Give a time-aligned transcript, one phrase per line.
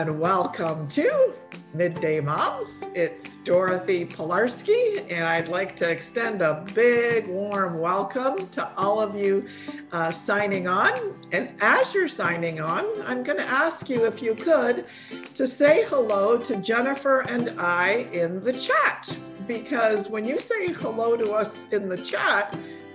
[0.00, 1.32] and welcome to
[1.72, 2.84] Midday Moms.
[2.94, 9.16] It's Dorothy Pilarski, and I'd like to extend a big warm welcome to all of
[9.16, 9.48] you
[9.92, 10.92] uh, signing on.
[11.32, 14.84] And as you're signing on, I'm going to ask you if you could
[15.32, 19.18] to say hello to Jennifer and I in the chat.
[19.46, 22.54] Because when you say hello to us in the chat,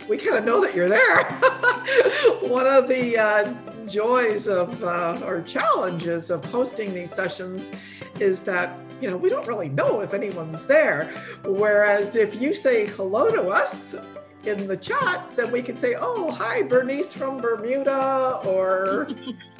[0.10, 1.24] we kind of know that you're there.
[2.50, 3.54] One of the uh,
[3.88, 7.72] joys of uh, or challenges of hosting these sessions
[8.20, 11.12] is that you know we don't really know if anyone's there
[11.44, 13.96] whereas if you say hello to us
[14.46, 19.08] in the chat then we can say oh hi bernice from bermuda or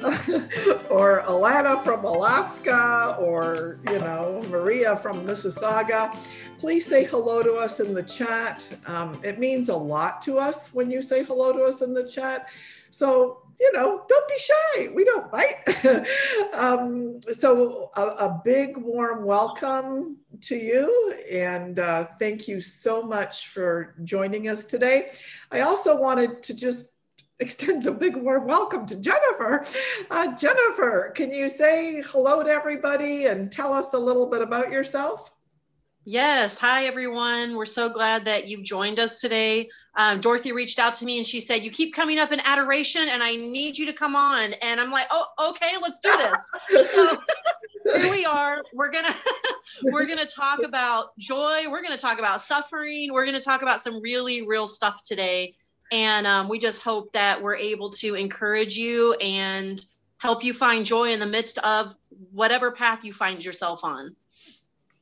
[0.90, 6.16] or alana from alaska or you know maria from mississauga
[6.58, 10.74] please say hello to us in the chat um, it means a lot to us
[10.74, 12.48] when you say hello to us in the chat
[12.90, 14.88] so you know, don't be shy.
[14.92, 16.06] We don't bite.
[16.54, 21.14] um, so, a, a, big warm welcome to you.
[21.30, 25.12] And uh, thank you so much for joining us today.
[25.50, 26.92] I also wanted to just
[27.40, 29.64] extend a big warm welcome to Jennifer.
[30.10, 34.70] Uh, Jennifer, can you say hello to everybody and tell us a little bit about
[34.70, 35.32] yourself?
[36.04, 36.58] Yes.
[36.58, 37.54] Hi, everyone.
[37.54, 39.70] We're so glad that you've joined us today.
[39.94, 43.08] Um, Dorothy reached out to me and she said, You keep coming up in adoration
[43.08, 44.52] and I need you to come on.
[44.54, 46.90] And I'm like, Oh, okay, let's do this.
[46.92, 48.64] so here we are.
[48.74, 49.14] We're going to,
[49.84, 51.70] we're going to talk about joy.
[51.70, 53.12] We're going to talk about suffering.
[53.12, 55.54] We're going to talk about some really real stuff today.
[55.92, 59.80] And um, we just hope that we're able to encourage you and
[60.18, 61.96] help you find joy in the midst of
[62.32, 64.16] whatever path you find yourself on.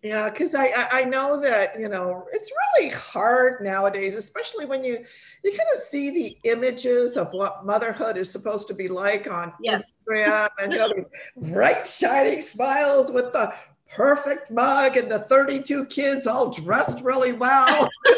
[0.03, 5.05] Yeah, because I I know that you know it's really hard nowadays, especially when you
[5.45, 9.53] you kind of see the images of what motherhood is supposed to be like on
[9.61, 9.93] yes.
[10.09, 13.53] Instagram, and you know these bright shining smiles with the
[13.91, 17.89] perfect mug and the 32 kids all dressed really well.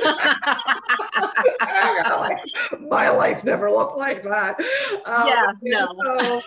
[1.61, 2.39] like,
[2.81, 4.61] my life never looked like that.
[5.07, 6.43] Um, yeah, no.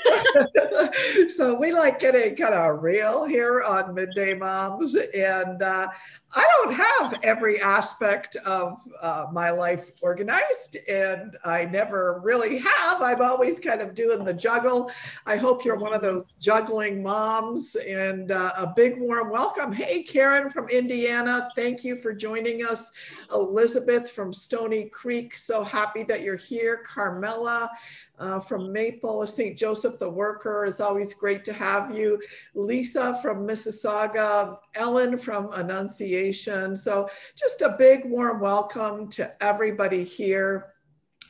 [0.55, 4.95] So, so, we like getting kind of real here on Midday Moms.
[4.95, 5.87] And uh,
[6.35, 13.01] I don't have every aspect of uh, my life organized, and I never really have.
[13.01, 14.91] I'm always kind of doing the juggle.
[15.25, 19.71] I hope you're one of those juggling moms, and uh, a big warm welcome.
[19.71, 22.91] Hey, Karen from Indiana, thank you for joining us.
[23.33, 26.83] Elizabeth from Stony Creek, so happy that you're here.
[26.85, 27.71] Carmela,
[28.19, 29.57] uh, from Maple, St.
[29.57, 30.65] Joseph the Worker.
[30.65, 32.21] It's always great to have you.
[32.55, 36.75] Lisa from Mississauga, Ellen from Annunciation.
[36.75, 40.74] So just a big warm welcome to everybody here.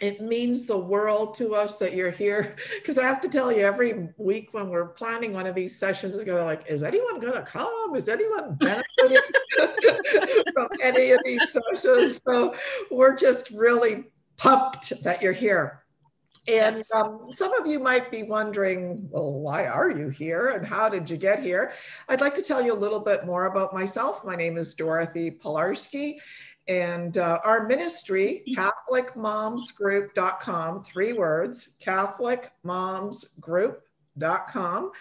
[0.02, 3.66] It means the world to us that you're here because I have to tell you
[3.66, 7.20] every week when we're planning one of these sessions is going to like, is anyone
[7.20, 7.96] going to come?
[7.96, 9.18] Is anyone benefiting
[10.54, 12.20] from any of these sessions?
[12.28, 12.56] So
[12.92, 14.06] we're just really
[14.38, 15.86] pumped that you're here.
[16.48, 20.90] And um, some of you might be wondering, well, why are you here and how
[20.90, 21.74] did you get here?
[22.08, 24.24] I'd like to tell you a little bit more about myself.
[24.24, 26.18] My name is Dorothy Pilarski,
[26.68, 31.74] and uh, our ministry, CatholicMomsGroup.com, three words,
[34.20, 34.92] CatholicMomsGroup.com.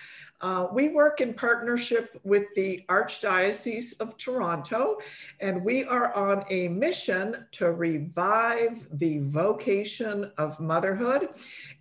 [0.41, 4.99] Uh, we work in partnership with the Archdiocese of Toronto,
[5.41, 11.29] and we are on a mission to revive the vocation of motherhood.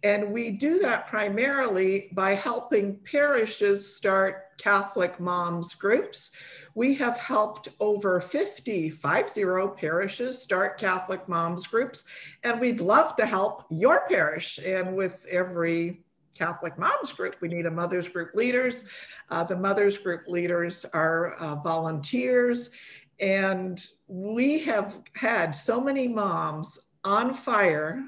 [0.03, 6.29] And we do that primarily by helping parishes start Catholic moms groups.
[6.75, 9.43] We have helped over 50, 50
[9.75, 12.03] parishes start Catholic moms groups,
[12.43, 14.59] and we'd love to help your parish.
[14.63, 18.85] And with every Catholic Moms Group, we need a Mothers Group leaders.
[19.29, 22.71] Uh, the Mothers Group leaders are uh, volunteers.
[23.19, 28.03] And we have had so many moms on fire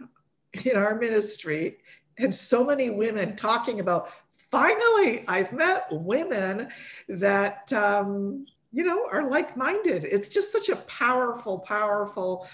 [0.65, 1.77] in our ministry
[2.17, 6.69] and so many women talking about finally, I've met women
[7.09, 10.05] that, um, you know, are like minded.
[10.05, 12.47] It's just such a powerful, powerful,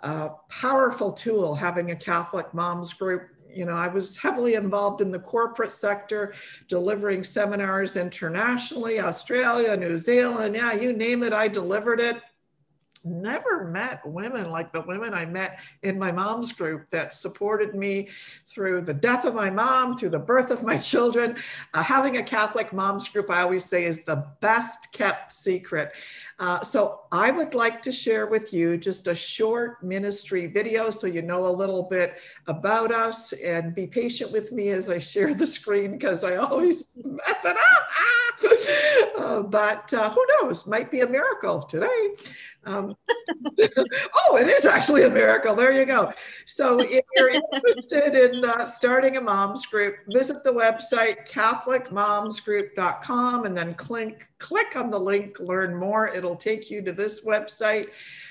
[0.00, 5.10] uh, powerful tool having a Catholic moms group you know, I was heavily involved in
[5.10, 6.34] the corporate sector,
[6.68, 12.20] delivering seminars internationally, Australia, New Zealand, yeah, you name it, I delivered it.
[13.04, 18.08] Never met women like the women I met in my mom's group that supported me
[18.48, 21.36] through the death of my mom, through the birth of my children.
[21.74, 25.92] Uh, having a Catholic moms group, I always say, is the best kept secret.
[26.38, 31.06] Uh, so I would like to share with you just a short ministry video so
[31.06, 32.14] you know a little bit
[32.46, 36.96] about us and be patient with me as I share the screen because I always
[37.04, 37.88] mess it up.
[39.18, 42.08] Uh, but uh, who knows, might be a miracle today.
[42.64, 42.96] Um,
[43.60, 45.54] oh, it is actually a miracle.
[45.54, 46.12] There you go.
[46.44, 53.56] So, if you're interested in uh, starting a moms group, visit the website CatholicMomsGroup.com and
[53.56, 57.88] then click click on the link "Learn More." It'll take you to this website.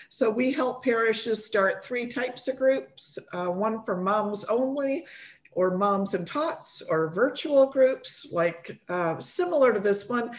[0.10, 5.06] So, we help parishes start three types of groups: uh, one for moms only,
[5.54, 10.32] or moms and tots, or virtual groups, like uh, similar to this one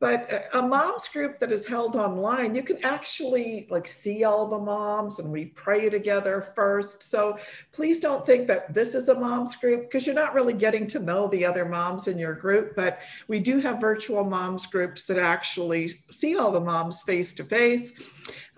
[0.00, 4.58] but a mom's group that is held online you can actually like see all the
[4.58, 7.38] moms and we pray together first so
[7.70, 10.98] please don't think that this is a mom's group because you're not really getting to
[10.98, 15.18] know the other moms in your group but we do have virtual moms groups that
[15.18, 17.92] actually see all the moms face to face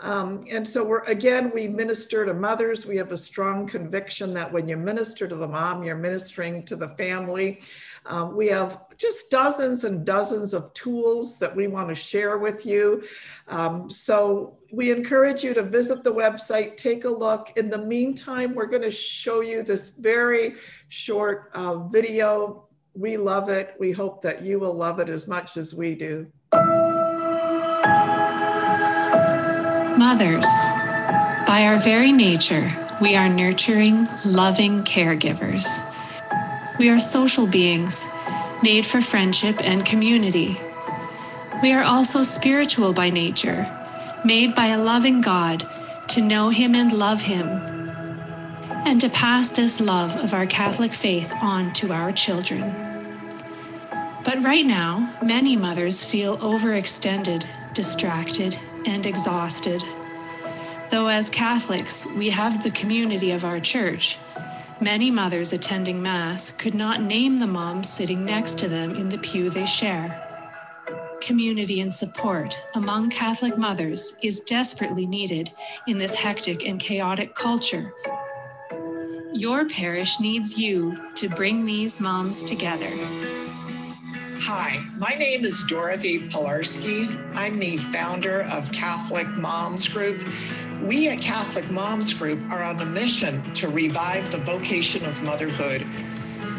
[0.02, 2.86] and so we're again, we minister to mothers.
[2.86, 6.76] We have a strong conviction that when you minister to the mom, you're ministering to
[6.76, 7.60] the family.
[8.06, 12.66] Um, we have just dozens and dozens of tools that we want to share with
[12.66, 13.02] you.
[13.48, 17.52] Um, so we encourage you to visit the website, take a look.
[17.56, 20.56] In the meantime, we're going to show you this very
[20.88, 22.68] short uh, video.
[22.94, 23.74] We love it.
[23.78, 26.26] We hope that you will love it as much as we do.
[29.98, 30.46] Mothers,
[31.46, 35.64] by our very nature, we are nurturing, loving caregivers.
[36.82, 38.08] We are social beings,
[38.60, 40.60] made for friendship and community.
[41.62, 43.70] We are also spiritual by nature,
[44.24, 45.64] made by a loving God
[46.08, 47.46] to know Him and love Him,
[48.84, 52.74] and to pass this love of our Catholic faith on to our children.
[54.24, 57.44] But right now, many mothers feel overextended,
[57.74, 59.84] distracted, and exhausted.
[60.90, 64.18] Though as Catholics, we have the community of our church,
[64.82, 69.18] many mothers attending Mass could not name the moms sitting next to them in the
[69.18, 70.28] pew they share.
[71.20, 75.52] Community and support among Catholic mothers is desperately needed
[75.86, 77.92] in this hectic and chaotic culture.
[79.32, 82.90] Your parish needs you to bring these moms together.
[84.44, 87.08] Hi, my name is Dorothy Pilarski.
[87.36, 90.28] I'm the founder of Catholic Moms Group.
[90.82, 95.86] We at Catholic Moms Group are on a mission to revive the vocation of motherhood.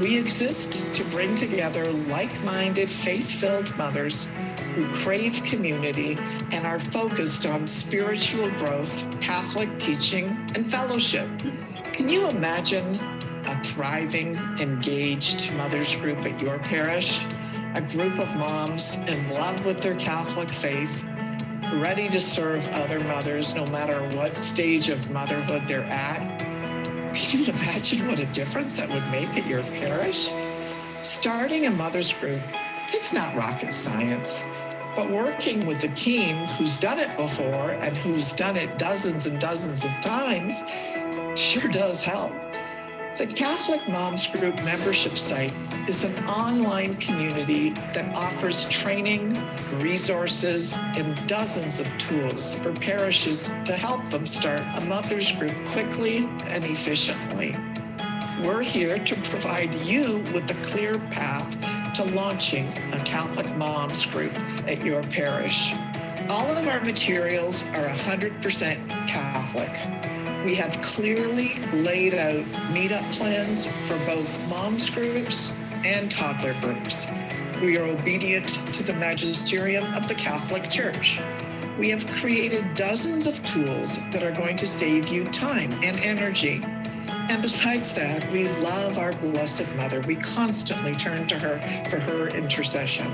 [0.01, 4.29] We exist to bring together like minded, faith filled mothers
[4.75, 6.17] who crave community
[6.53, 11.27] and are focused on spiritual growth, Catholic teaching, and fellowship.
[11.91, 12.95] Can you imagine
[13.45, 17.21] a thriving, engaged mothers group at your parish?
[17.75, 21.03] a group of moms in love with their Catholic faith,
[21.79, 26.39] ready to serve other mothers no matter what stage of motherhood they're at.
[27.13, 30.27] Can you imagine what a difference that would make at your parish?
[30.27, 32.41] Starting a mother's group,
[32.91, 34.49] it's not rocket science,
[34.95, 39.39] but working with a team who's done it before and who's done it dozens and
[39.39, 40.63] dozens of times
[41.35, 42.42] sure does help.
[43.15, 45.53] The Catholic Moms Group membership site
[45.87, 49.37] is an online community that offers training,
[49.73, 56.27] resources, and dozens of tools for parishes to help them start a mother's group quickly
[56.45, 57.55] and efficiently.
[58.43, 64.33] We're here to provide you with a clear path to launching a Catholic Moms Group
[64.67, 65.71] at your parish.
[66.29, 70.12] All of our materials are 100% Catholic.
[70.43, 77.07] We have clearly laid out meetup plans for both moms groups and toddler groups.
[77.61, 81.21] We are obedient to the magisterium of the Catholic Church.
[81.79, 86.61] We have created dozens of tools that are going to save you time and energy.
[87.07, 90.01] And besides that, we love our Blessed Mother.
[90.01, 91.57] We constantly turn to her
[91.89, 93.07] for her intercession.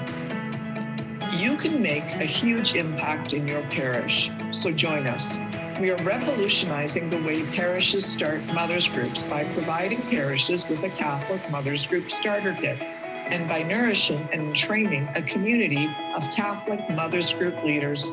[1.38, 5.38] You can make a huge impact in your parish, so join us.
[5.80, 11.40] We are revolutionizing the way parishes start mothers groups by providing parishes with a Catholic
[11.50, 17.64] Mothers Group starter kit and by nourishing and training a community of Catholic Mothers Group
[17.64, 18.10] leaders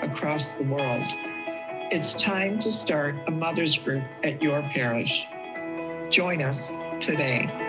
[0.00, 1.12] across the world.
[1.90, 5.26] It's time to start a mothers group at your parish.
[6.10, 7.67] Join us today.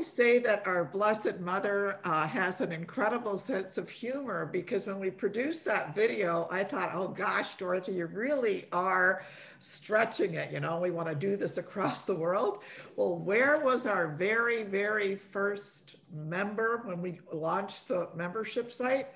[0.00, 5.10] Say that our Blessed Mother uh, has an incredible sense of humor because when we
[5.10, 9.22] produced that video, I thought, oh gosh, Dorothy, you really are
[9.58, 10.52] stretching it.
[10.52, 12.60] You know, we want to do this across the world.
[12.96, 19.08] Well, where was our very, very first member when we launched the membership site?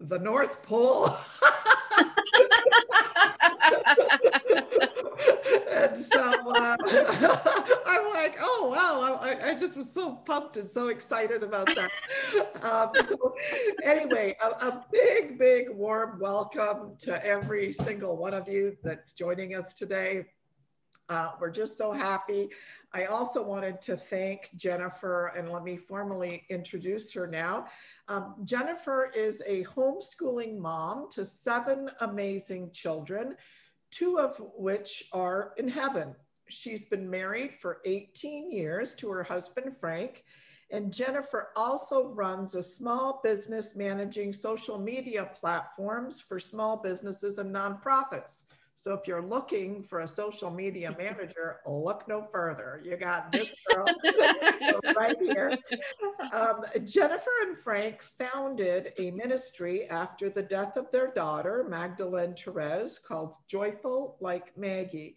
[0.00, 1.08] The North Pole.
[5.98, 6.76] so uh,
[7.86, 9.18] I'm like, oh wow!
[9.20, 11.90] I, I, just was so pumped and so excited about that.
[12.62, 13.34] Um, so
[13.84, 19.54] anyway, a, a, big, big warm welcome to every single one of you that's joining
[19.54, 20.26] us today.
[21.08, 22.48] Uh, we're just so happy.
[22.92, 27.66] I also wanted to thank Jennifer, and let me formally introduce her now.
[28.08, 33.36] Um, Jennifer is a homeschooling mom to seven amazing children
[33.94, 36.14] two of which are in heaven.
[36.48, 40.24] She's been married for 18 years to her husband, Frank.
[40.70, 47.54] And Jennifer also runs a small business managing social media platforms for small businesses and
[47.54, 48.44] nonprofits.
[48.76, 52.80] So if you're looking for a social media manager, look no further.
[52.84, 53.86] You got this girl
[54.96, 55.52] right here.
[56.32, 62.98] Um, Jennifer and Frank founded a ministry after the death of their daughter, Magdalene Therese,
[62.98, 65.16] called Joyful Like Maggie.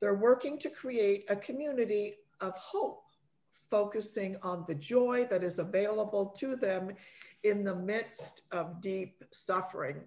[0.00, 3.04] They're working to create a community of hope,
[3.70, 6.92] focusing on the joy that is available to them
[7.42, 10.02] in the midst of deep suffering.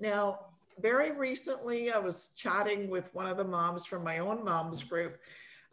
[0.00, 0.47] Now,
[0.80, 5.18] very recently, I was chatting with one of the moms from my own mom's group,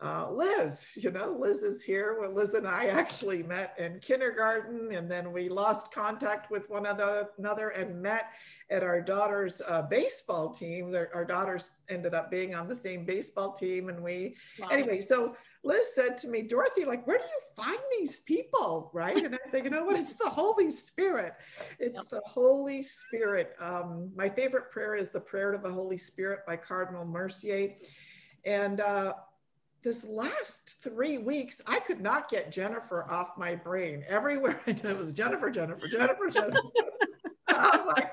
[0.02, 0.90] uh, Liz.
[0.96, 2.18] You know, Liz is here.
[2.20, 6.86] Well, Liz and I actually met in kindergarten, and then we lost contact with one
[6.86, 8.32] another and met
[8.70, 10.96] at our daughter's uh, baseball team.
[11.14, 14.68] Our daughters ended up being on the same baseball team, and we, wow.
[14.70, 15.36] anyway, so
[15.66, 18.92] Liz said to me, Dorothy, like, where do you find these people?
[18.94, 19.18] Right.
[19.24, 19.98] And I said, you know what?
[20.00, 21.34] It's the Holy Spirit.
[21.80, 23.56] It's the Holy Spirit.
[23.60, 27.74] Um, my favorite prayer is the Prayer to the Holy Spirit by Cardinal Mercier.
[28.46, 29.14] And uh,
[29.82, 34.04] this last three weeks, I could not get Jennifer off my brain.
[34.08, 36.60] Everywhere I did it was Jennifer, Jennifer, Jennifer, Jennifer.
[37.48, 38.12] I'm like,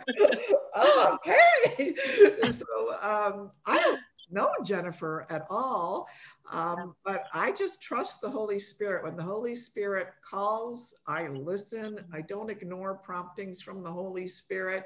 [0.75, 1.95] oh, okay.
[2.51, 2.67] So
[3.01, 4.01] um, I don't
[4.33, 6.09] know Jennifer at all.
[6.51, 9.05] Um, but I just trust the Holy Spirit.
[9.05, 12.01] When the Holy Spirit calls, I listen.
[12.13, 14.85] I don't ignore promptings from the Holy Spirit.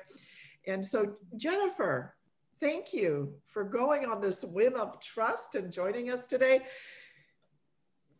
[0.66, 2.14] And so, Jennifer,
[2.60, 6.62] thank you for going on this whim of trust and joining us today.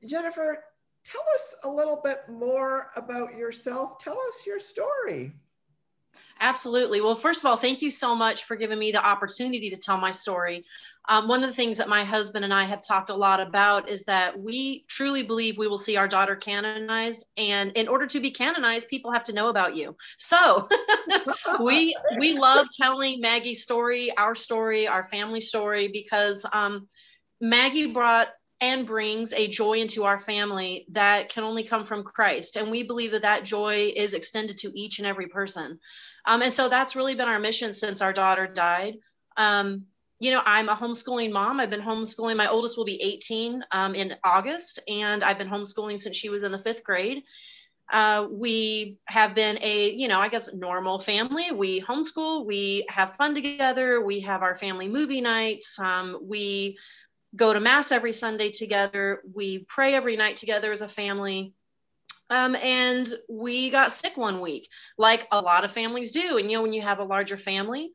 [0.07, 0.65] Jennifer,
[1.05, 3.99] tell us a little bit more about yourself.
[3.99, 5.33] Tell us your story.
[6.41, 7.01] Absolutely.
[7.01, 9.99] Well, first of all, thank you so much for giving me the opportunity to tell
[9.99, 10.65] my story.
[11.09, 13.89] Um, one of the things that my husband and I have talked a lot about
[13.89, 18.21] is that we truly believe we will see our daughter canonized, and in order to
[18.21, 19.97] be canonized, people have to know about you.
[20.17, 20.69] So
[21.61, 26.87] we we love telling Maggie's story, our story, our family story, because um,
[27.41, 28.29] Maggie brought
[28.61, 32.83] and brings a joy into our family that can only come from Christ, and we
[32.83, 35.79] believe that that joy is extended to each and every person.
[36.27, 38.95] Um, and so that's really been our mission since our daughter died.
[39.37, 39.85] Um,
[40.19, 41.61] you know, I'm a homeschooling mom.
[41.61, 42.37] I've been homeschooling.
[42.37, 46.43] My oldest will be 18 um, in August, and I've been homeschooling since she was
[46.43, 47.23] in the fifth grade.
[47.93, 51.53] Uh, we have been a, you know, I guess normal family.
[51.53, 56.79] We homeschool, we have fun together, we have our family movie nights, um, we
[57.37, 61.55] go to mass every Sunday together, we pray every night together as a family.
[62.29, 64.69] Um, and we got sick one week,
[64.99, 66.39] like a lot of families do.
[66.39, 67.93] And you know, when you have a larger family,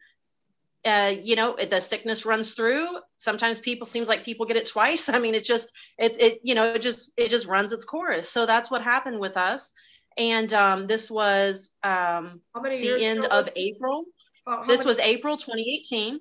[0.85, 2.87] uh, you know the sickness runs through.
[3.17, 5.09] Sometimes people seems like people get it twice.
[5.15, 8.29] I mean it just it, it you know it just it just runs its course.
[8.29, 9.73] So that's what happened with us.
[10.17, 12.41] And um, this was um,
[12.81, 14.05] the end of april
[14.47, 16.19] uh, this many- was april 2018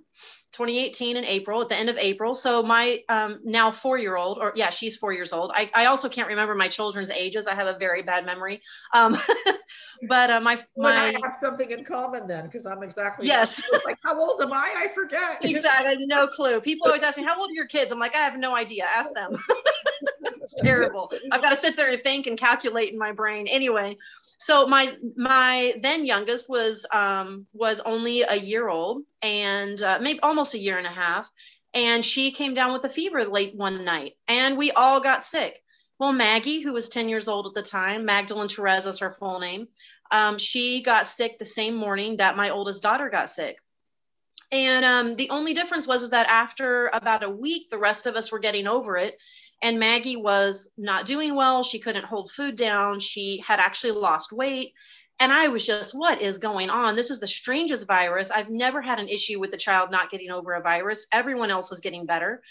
[0.52, 2.34] 2018 in April, at the end of April.
[2.34, 5.52] So my um, now four year old, or yeah, she's four years old.
[5.54, 7.46] I, I also can't remember my children's ages.
[7.46, 8.60] I have a very bad memory.
[8.92, 9.16] Um,
[10.08, 13.60] but uh, my well, my I have something in common then because I'm exactly yes.
[13.84, 14.72] like how old am I?
[14.76, 15.38] I forget.
[15.42, 16.60] exactly, no clue.
[16.60, 17.92] People always ask me how old are your kids.
[17.92, 18.84] I'm like I have no idea.
[18.84, 19.32] Ask them.
[20.52, 21.12] it's terrible.
[21.30, 23.46] I've got to sit there and think and calculate in my brain.
[23.48, 23.98] Anyway,
[24.38, 30.20] so my my then youngest was um, was only a year old and uh, maybe
[30.20, 31.30] almost a year and a half,
[31.74, 35.62] and she came down with a fever late one night, and we all got sick.
[35.98, 39.38] Well, Maggie, who was 10 years old at the time, Magdalene Therese is her full
[39.38, 39.68] name,
[40.10, 43.58] um, she got sick the same morning that my oldest daughter got sick.
[44.52, 48.16] And um, the only difference was is that after about a week, the rest of
[48.16, 49.16] us were getting over it
[49.62, 51.62] And Maggie was not doing well.
[51.62, 53.00] She couldn't hold food down.
[53.00, 54.72] She had actually lost weight.
[55.18, 56.96] And I was just, what is going on?
[56.96, 58.30] This is the strangest virus.
[58.30, 61.06] I've never had an issue with the child not getting over a virus.
[61.12, 62.42] Everyone else is getting better.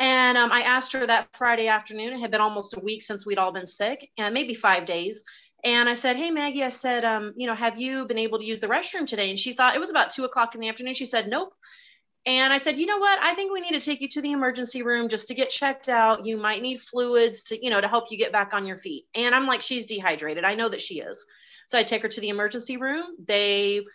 [0.00, 2.12] And um, I asked her that Friday afternoon.
[2.12, 5.24] It had been almost a week since we'd all been sick, and maybe five days.
[5.64, 8.44] And I said, Hey, Maggie, I said, um, you know, have you been able to
[8.44, 9.30] use the restroom today?
[9.30, 10.94] And she thought it was about two o'clock in the afternoon.
[10.94, 11.52] She said, Nope.
[12.28, 13.18] And I said, you know what?
[13.22, 15.88] I think we need to take you to the emergency room just to get checked
[15.88, 16.26] out.
[16.26, 19.06] You might need fluids to, you know, to help you get back on your feet.
[19.14, 20.44] And I'm like, she's dehydrated.
[20.44, 21.24] I know that she is.
[21.68, 23.16] So I take her to the emergency room.
[23.26, 23.86] They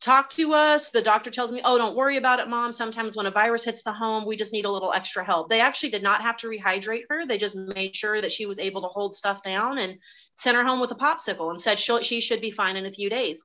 [0.00, 0.90] talk to us.
[0.90, 2.70] The doctor tells me, oh, don't worry about it, mom.
[2.70, 5.50] Sometimes when a virus hits the home, we just need a little extra help.
[5.50, 7.26] They actually did not have to rehydrate her.
[7.26, 9.98] They just made sure that she was able to hold stuff down and
[10.36, 13.10] sent her home with a popsicle and said she should be fine in a few
[13.10, 13.44] days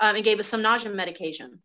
[0.00, 1.60] um, and gave us some nausea medication.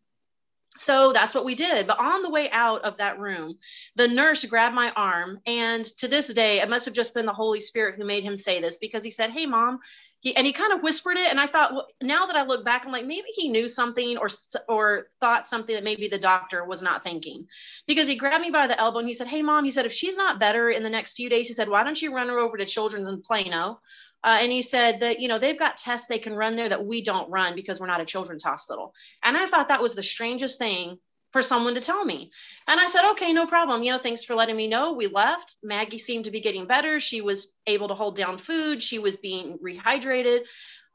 [0.76, 1.86] So that's what we did.
[1.86, 3.58] But on the way out of that room,
[3.96, 5.40] the nurse grabbed my arm.
[5.46, 8.36] And to this day, it must have just been the Holy Spirit who made him
[8.36, 9.80] say this because he said, Hey, mom.
[10.20, 11.30] He, and he kind of whispered it.
[11.30, 14.16] And I thought, well, now that I look back, I'm like, maybe he knew something
[14.18, 14.28] or,
[14.68, 17.46] or thought something that maybe the doctor was not thinking
[17.86, 19.92] because he grabbed me by the elbow and he said, Hey, mom, he said, if
[19.92, 22.38] she's not better in the next few days, he said, why don't you run her
[22.38, 23.80] over to Children's in Plano?
[24.26, 26.84] Uh, and he said that, you know, they've got tests they can run there that
[26.84, 28.92] we don't run because we're not a children's hospital.
[29.22, 30.98] And I thought that was the strangest thing
[31.32, 32.32] for someone to tell me.
[32.66, 33.84] And I said, okay, no problem.
[33.84, 34.94] You know, thanks for letting me know.
[34.94, 35.54] We left.
[35.62, 36.98] Maggie seemed to be getting better.
[36.98, 38.82] She was able to hold down food.
[38.82, 40.40] She was being rehydrated.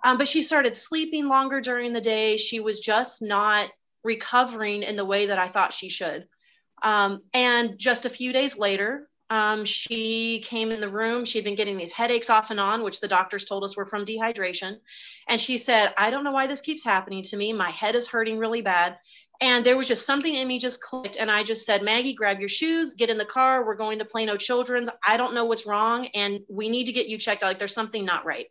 [0.04, 2.36] Um, but she started sleeping longer during the day.
[2.36, 3.70] She was just not
[4.04, 6.28] recovering in the way that I thought she should.
[6.84, 11.24] Um, and just a few days later, um, she came in the room.
[11.24, 14.06] She'd been getting these headaches off and on, which the doctors told us were from
[14.06, 14.76] dehydration.
[15.30, 17.54] And she said, I don't know why this keeps happening to me.
[17.54, 18.98] My head is hurting really bad.
[19.40, 21.16] And there was just something in me just clicked.
[21.16, 23.66] And I just said, Maggie, grab your shoes, get in the car.
[23.66, 24.90] We're going to Plano Children's.
[25.08, 26.08] I don't know what's wrong.
[26.08, 27.48] And we need to get you checked out.
[27.48, 28.48] Like there's something not right.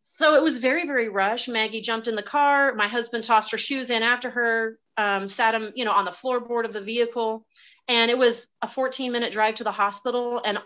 [0.00, 1.50] So it was very, very rushed.
[1.50, 2.74] Maggie jumped in the car.
[2.74, 6.12] My husband tossed her shoes in after her, um, sat him, you know, on the
[6.12, 7.46] floorboard of the vehicle
[7.88, 10.40] and it was a 14 minute drive to the hospital.
[10.44, 10.58] And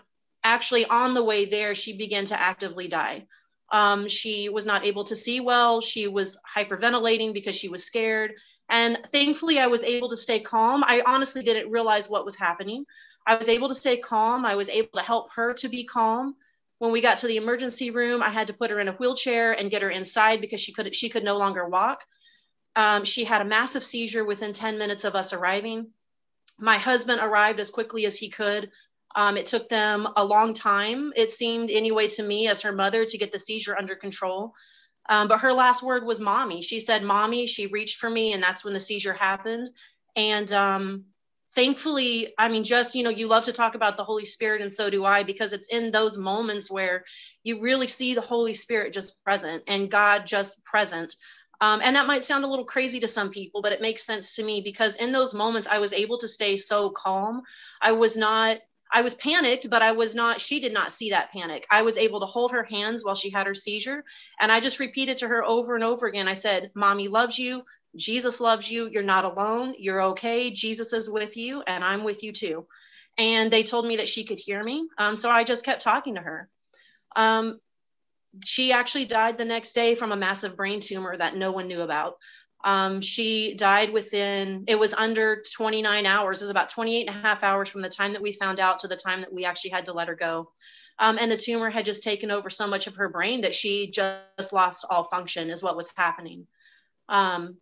[0.43, 3.27] actually, on the way there, she began to actively die.
[3.71, 5.81] Um, she was not able to see well.
[5.81, 8.33] She was hyperventilating because she was scared.
[8.69, 10.83] And thankfully, I was able to stay calm.
[10.83, 12.85] I honestly didn't realize what was happening.
[13.25, 14.45] I was able to stay calm.
[14.45, 16.35] I was able to help her to be calm.
[16.79, 19.51] When we got to the emergency room, I had to put her in a wheelchair
[19.51, 22.03] and get her inside because she could she could no longer walk.
[22.75, 25.91] Um, she had a massive seizure within 10 minutes of us arriving.
[26.59, 28.71] My husband arrived as quickly as he could.
[29.15, 33.05] Um, it took them a long time, it seemed anyway to me as her mother,
[33.05, 34.53] to get the seizure under control.
[35.09, 36.61] Um, but her last word was mommy.
[36.61, 37.47] She said, mommy.
[37.47, 39.69] She reached for me, and that's when the seizure happened.
[40.15, 41.05] And um,
[41.55, 44.71] thankfully, I mean, just, you know, you love to talk about the Holy Spirit, and
[44.71, 47.05] so do I, because it's in those moments where
[47.43, 51.15] you really see the Holy Spirit just present and God just present.
[51.59, 54.35] Um, and that might sound a little crazy to some people, but it makes sense
[54.35, 57.41] to me because in those moments, I was able to stay so calm.
[57.81, 58.57] I was not,
[58.93, 61.65] I was panicked, but I was not, she did not see that panic.
[61.71, 64.03] I was able to hold her hands while she had her seizure.
[64.39, 67.63] And I just repeated to her over and over again I said, Mommy loves you.
[67.95, 68.87] Jesus loves you.
[68.87, 69.73] You're not alone.
[69.79, 70.51] You're okay.
[70.51, 72.67] Jesus is with you, and I'm with you too.
[73.17, 74.87] And they told me that she could hear me.
[74.97, 76.49] Um, so I just kept talking to her.
[77.15, 77.59] Um,
[78.45, 81.81] she actually died the next day from a massive brain tumor that no one knew
[81.81, 82.15] about.
[82.63, 86.41] Um, she died within, it was under 29 hours.
[86.41, 88.79] It was about 28 and a half hours from the time that we found out
[88.79, 90.49] to the time that we actually had to let her go.
[90.99, 93.91] Um, and the tumor had just taken over so much of her brain that she
[93.91, 96.47] just lost all function, is what was happening.
[97.07, 97.57] Um,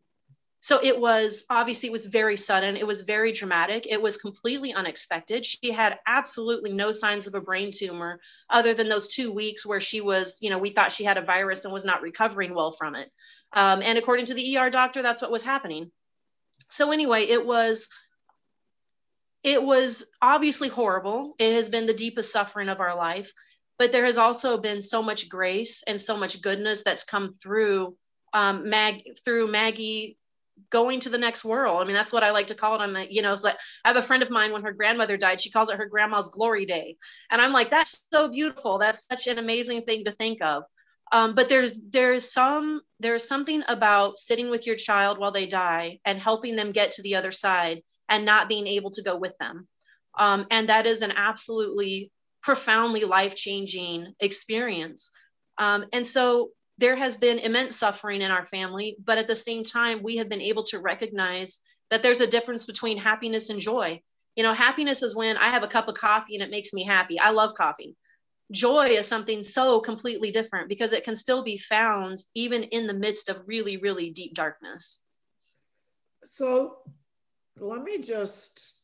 [0.66, 2.76] so it was obviously it was very sudden.
[2.76, 3.86] It was very dramatic.
[3.88, 5.46] It was completely unexpected.
[5.46, 9.80] She had absolutely no signs of a brain tumor other than those two weeks where
[9.80, 12.72] she was you know we thought she had a virus and was not recovering well
[12.72, 13.12] from it.
[13.54, 15.92] Um, and according to the er doctor that's what was happening.
[16.72, 17.90] So anyway it was
[19.44, 21.36] it was obviously horrible.
[21.38, 23.32] It has been the deepest suffering of our life
[23.78, 27.96] but there has also been so much grace and so much goodness that's come through
[28.34, 30.18] um, Mag through Maggie
[30.70, 31.82] going to the next world.
[31.82, 32.84] I mean, that's what I like to call it.
[32.84, 35.42] I'm, you know, it's like I have a friend of mine when her grandmother died,
[35.42, 36.98] she calls it her grandma's glory day,
[37.30, 38.78] and I'm like, that's so beautiful.
[38.78, 40.64] That's such an amazing thing to think of.
[41.12, 46.00] Um, but there's there's some there's something about sitting with your child while they die
[46.04, 49.38] and helping them get to the other side and not being able to go with
[49.38, 49.68] them,
[50.18, 55.12] um, and that is an absolutely profoundly life changing experience.
[55.58, 59.64] Um, and so there has been immense suffering in our family, but at the same
[59.64, 64.02] time, we have been able to recognize that there's a difference between happiness and joy.
[64.36, 66.84] You know, happiness is when I have a cup of coffee and it makes me
[66.84, 67.20] happy.
[67.20, 67.96] I love coffee.
[68.52, 72.94] Joy is something so completely different because it can still be found even in the
[72.94, 75.04] midst of really, really deep darkness.
[76.26, 76.78] So
[77.58, 78.76] let me just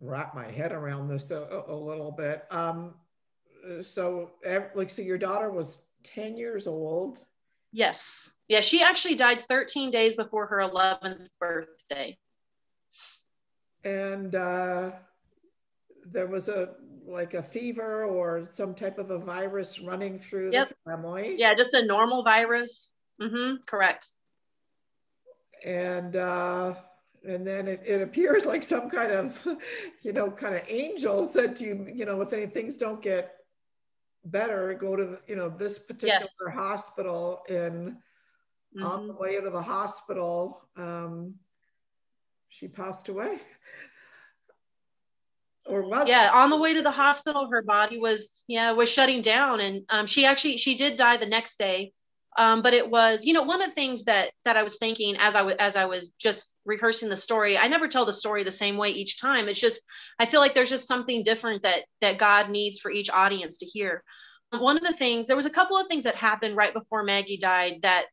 [0.00, 2.44] wrap my head around this a, a little bit.
[2.50, 2.94] Um,
[3.82, 4.32] so,
[4.74, 7.20] like, so your daughter was 10 years old?
[7.72, 8.32] Yes.
[8.48, 12.16] Yeah, she actually died 13 days before her 11th birthday.
[13.82, 14.92] And uh,
[16.06, 16.70] there was a
[17.06, 20.68] like a fever or some type of a virus running through yep.
[20.68, 21.34] the family.
[21.36, 22.90] Yeah, just a normal virus.
[23.20, 24.06] Mm-hmm, correct.
[25.64, 26.74] And uh,
[27.26, 29.46] and then it, it appears like some kind of,
[30.02, 33.34] you know, kind of angel said to you, you know, if any things don't get
[34.24, 36.36] better, go to, the, you know, this particular yes.
[36.54, 37.42] hospital.
[37.48, 38.84] And mm-hmm.
[38.84, 41.34] on the way to the hospital, um,
[42.48, 43.38] she passed away.
[45.66, 49.22] Or was yeah, on the way to the hospital, her body was yeah was shutting
[49.22, 51.94] down, and um, she actually she did die the next day
[52.36, 55.16] um, but it was you know one of the things that that i was thinking
[55.18, 58.44] as i was as i was just rehearsing the story i never tell the story
[58.44, 59.82] the same way each time it's just
[60.18, 63.66] i feel like there's just something different that that god needs for each audience to
[63.66, 64.02] hear
[64.50, 67.38] one of the things there was a couple of things that happened right before maggie
[67.38, 68.04] died that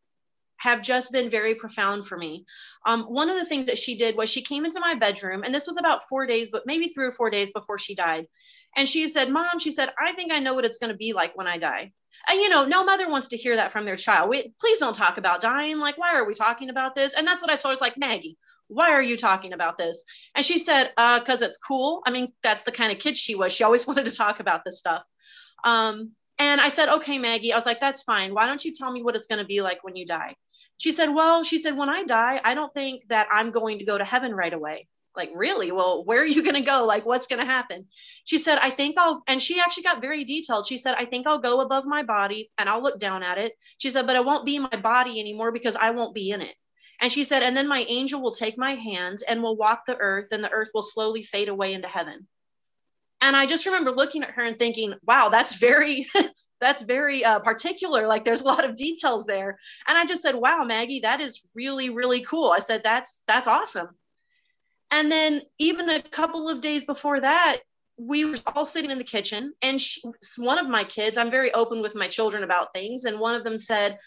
[0.57, 2.45] have just been very profound for me.
[2.85, 5.55] Um, one of the things that she did was she came into my bedroom, and
[5.55, 8.27] this was about four days, but maybe three or four days before she died.
[8.77, 11.13] And she said, Mom, she said, I think I know what it's going to be
[11.13, 11.93] like when I die
[12.29, 14.29] and you know no mother wants to hear that from their child.
[14.29, 15.79] We please don't talk about dying.
[15.79, 17.13] Like why are we talking about this?
[17.13, 17.73] And that's what i told her.
[17.73, 18.37] It's like maggie
[18.71, 20.01] why are you talking about this?
[20.33, 22.01] And she said uh because it's cool.
[22.05, 23.51] I mean that's the kind of kid she was.
[23.51, 25.05] She always wanted to talk about this stuff.
[25.63, 27.53] Um and i said okay maggie.
[27.53, 28.33] I was like that's fine.
[28.33, 30.35] Why don't you tell me what it's going to be like when you die?
[30.77, 33.85] She said well she said when i die i don't think that i'm going to
[33.85, 35.71] go to heaven right away like really?
[35.71, 36.85] Well where are you going to go?
[36.85, 37.87] Like what's going to happen?
[38.23, 40.67] She said i think i'll and she actually got very detailed.
[40.67, 43.53] She said i think i'll go above my body and i'll look down at it.
[43.77, 46.55] She said but it won't be my body anymore because i won't be in it.
[46.99, 49.97] And she said and then my angel will take my hand and will walk the
[49.97, 52.27] earth and the earth will slowly fade away into heaven.
[53.19, 56.07] And i just remember looking at her and thinking wow that's very
[56.61, 58.05] that's very uh, particular.
[58.07, 59.57] Like there's a lot of details there.
[59.87, 62.49] And i just said wow maggie that is really really cool.
[62.51, 63.89] I said that's that's awesome
[64.91, 67.57] and then even a couple of days before that,
[67.97, 70.01] we were all sitting in the kitchen, and she,
[70.37, 73.43] one of my kids, I'm very open with my children about things, and one of
[73.43, 73.97] them said,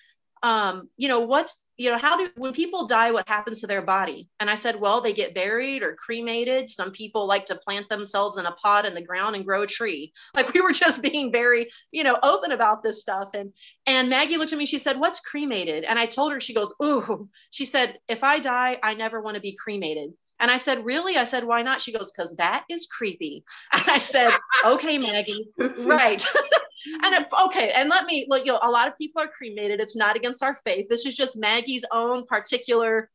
[0.45, 3.81] um, you know, what's, you know, how do, when people die, what happens to their
[3.81, 4.29] body?
[4.39, 6.69] And I said, well, they get buried or cremated.
[6.69, 9.67] Some people like to plant themselves in a pot in the ground and grow a
[9.67, 10.13] tree.
[10.35, 13.31] Like we were just being very, you know, open about this stuff.
[13.33, 13.55] And,
[13.87, 15.85] and Maggie looked at me, she said, what's cremated?
[15.85, 19.37] And I told her, she goes, ooh, she said, if I die, I never want
[19.37, 20.13] to be cremated.
[20.45, 21.17] And I said, Really?
[21.17, 21.81] I said, Why not?
[21.81, 23.45] She goes, Because that is creepy.
[23.73, 24.31] And I said,
[24.63, 25.49] Okay, Maggie.
[25.57, 26.23] right.
[27.03, 27.71] and it, okay.
[27.71, 29.81] And let me look, you know, a lot of people are cremated.
[29.81, 30.87] It's not against our faith.
[30.91, 33.09] This is just Maggie's own particular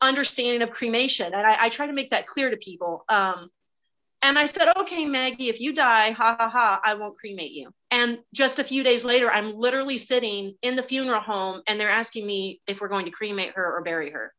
[0.00, 1.34] understanding of cremation.
[1.34, 3.04] And I, I try to make that clear to people.
[3.10, 3.50] Um,
[4.22, 7.70] and I said, okay, Maggie, if you die, ha ha ha, I won't cremate you.
[7.90, 11.90] And just a few days later, I'm literally sitting in the funeral home and they're
[11.90, 14.32] asking me if we're going to cremate her or bury her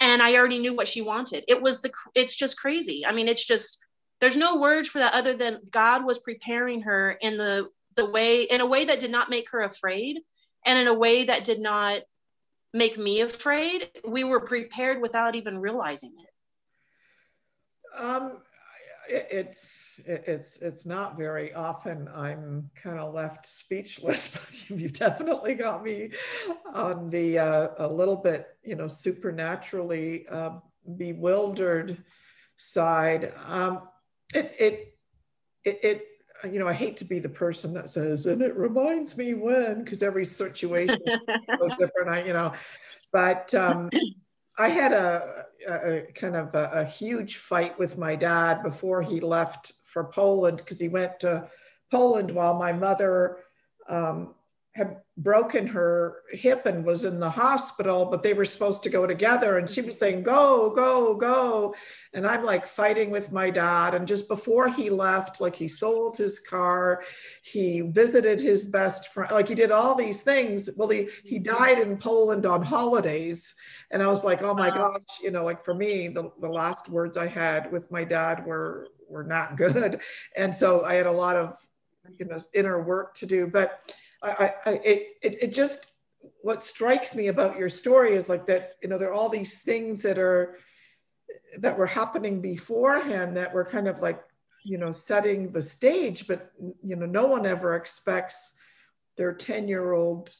[0.00, 1.44] and I already knew what she wanted.
[1.48, 3.04] It was the it's just crazy.
[3.06, 3.78] I mean, it's just
[4.20, 8.42] there's no words for that other than God was preparing her in the the way
[8.42, 10.20] in a way that did not make her afraid
[10.64, 12.02] and in a way that did not
[12.72, 13.90] make me afraid.
[14.06, 18.00] We were prepared without even realizing it.
[18.00, 18.38] Um
[19.08, 24.28] it's it's it's not very often I'm kind of left speechless,
[24.68, 26.10] but you've definitely got me
[26.72, 30.58] on the uh, a little bit you know supernaturally uh,
[30.96, 32.02] bewildered
[32.56, 33.32] side.
[33.46, 33.88] Um,
[34.34, 34.98] it, it
[35.64, 36.08] it it
[36.52, 39.82] you know I hate to be the person that says and it reminds me when
[39.82, 41.20] because every situation is
[41.58, 42.08] so different.
[42.10, 42.52] I you know,
[43.12, 43.90] but um,
[44.58, 49.20] I had a, a kind of a, a, huge fight with my dad before he
[49.20, 51.48] left for Poland because he went to
[51.92, 53.38] Poland while my mother
[53.88, 54.34] um,
[54.78, 59.06] had broken her hip and was in the hospital, but they were supposed to go
[59.06, 59.58] together.
[59.58, 59.98] And she was mm-hmm.
[59.98, 61.74] saying, Go, go, go.
[62.14, 63.94] And I'm like fighting with my dad.
[63.94, 67.02] And just before he left, like he sold his car,
[67.42, 70.70] he visited his best friend, like he did all these things.
[70.76, 71.56] Well, he, he mm-hmm.
[71.56, 73.56] died in Poland on holidays.
[73.90, 76.88] And I was like, Oh my gosh, you know, like for me, the, the last
[76.88, 80.00] words I had with my dad were were not good.
[80.36, 81.56] And so I had a lot of
[82.18, 83.48] you know inner work to do.
[83.48, 83.80] But
[84.22, 85.92] I, I it, it, it just
[86.40, 89.62] what strikes me about your story is like that you know there are all these
[89.62, 90.56] things that are
[91.58, 94.22] that were happening beforehand that were kind of like
[94.64, 96.52] you know setting the stage but
[96.82, 98.52] you know no one ever expects
[99.16, 100.30] their 10 year old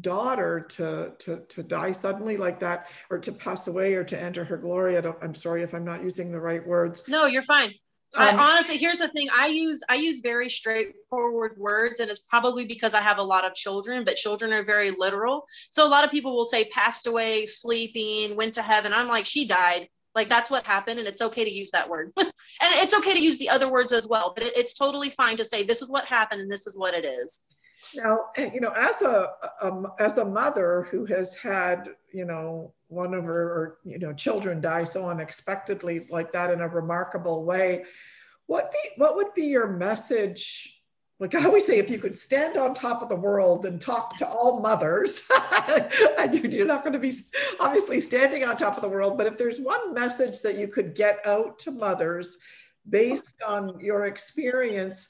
[0.00, 4.44] daughter to, to to die suddenly like that or to pass away or to enter
[4.44, 4.96] her glory.
[4.96, 7.02] I don't, i'm sorry if i'm not using the right words.
[7.06, 7.74] No you're fine
[8.16, 12.20] um, I, honestly here's the thing i use i use very straightforward words and it's
[12.20, 15.44] probably because i have a lot of children but children are very literal.
[15.70, 18.92] So a lot of people will say passed away sleeping went to heaven.
[18.92, 19.88] I'm like she died.
[20.14, 22.12] Like that's what happened and it's okay to use that word.
[22.60, 25.36] And it's okay to use the other words as well but it, it's totally fine
[25.36, 27.46] to say this is what happened and this is what it is
[27.96, 28.18] now
[28.52, 29.28] you know as a,
[29.62, 34.60] a as a mother who has had you know one of her you know children
[34.60, 37.84] die so unexpectedly like that in a remarkable way
[38.46, 40.70] what be what would be your message?
[41.20, 44.16] Like I always say, if you could stand on top of the world and talk
[44.16, 45.22] to all mothers,
[46.32, 47.12] you're not going to be
[47.60, 50.94] obviously standing on top of the world, but if there's one message that you could
[50.94, 52.38] get out to mothers
[52.90, 55.08] based on your experience,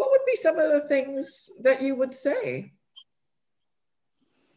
[0.00, 2.72] what would be some of the things that you would say?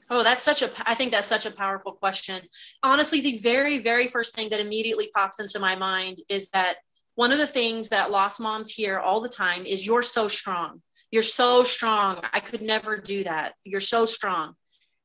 [0.10, 2.42] Oh, that's such a, I think that's such a powerful question.
[2.82, 6.78] Honestly, the very, very first thing that immediately pops into my mind is that
[7.16, 10.82] one of the things that lost moms hear all the time is you're so strong.
[11.12, 12.22] You're so strong.
[12.32, 13.56] I could never do that.
[13.66, 14.54] You're so strong.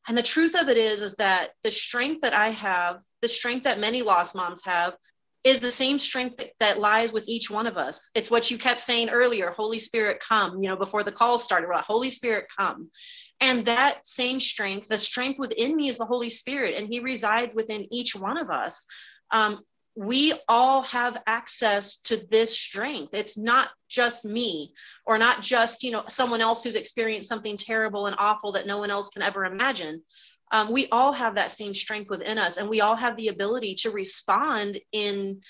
[0.07, 3.65] And the truth of it is, is that the strength that I have, the strength
[3.65, 4.95] that many lost moms have,
[5.45, 8.11] is the same strength that lies with each one of us.
[8.15, 11.69] It's what you kept saying earlier, Holy Spirit, come, you know, before the call started?
[11.83, 12.91] Holy Spirit, come.
[13.41, 17.55] And that same strength, the strength within me is the Holy Spirit, and He resides
[17.55, 18.85] within each one of us.
[19.31, 19.61] Um,
[19.99, 24.73] we all have access to this strength it's not just me
[25.05, 28.79] or not just you know someone else who's experienced something terrible and awful that no
[28.79, 30.01] one else can ever imagine
[30.51, 33.75] um, we all have that same strength within us and we all have the ability
[33.75, 35.41] to respond in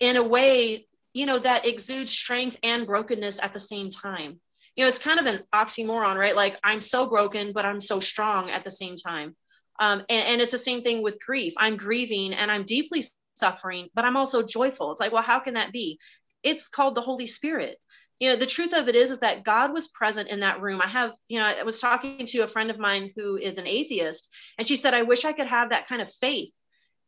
[0.00, 4.40] in a way you know that exudes strength and brokenness at the same time
[4.76, 8.00] you know it's kind of an oxymoron right like i'm so broken but i'm so
[8.00, 9.36] strong at the same time
[9.80, 13.02] um, and, and, it's the same thing with grief i'm grieving and i'm deeply
[13.34, 14.92] suffering, but I'm also joyful.
[14.92, 15.98] It's like, well, how can that be?
[16.42, 17.78] It's called the Holy Spirit.
[18.22, 20.80] You know, the truth of it is, is that God was present in that room.
[20.80, 23.66] I have, you know, I was talking to a friend of mine who is an
[23.66, 26.54] atheist, and she said, I wish I could have that kind of faith.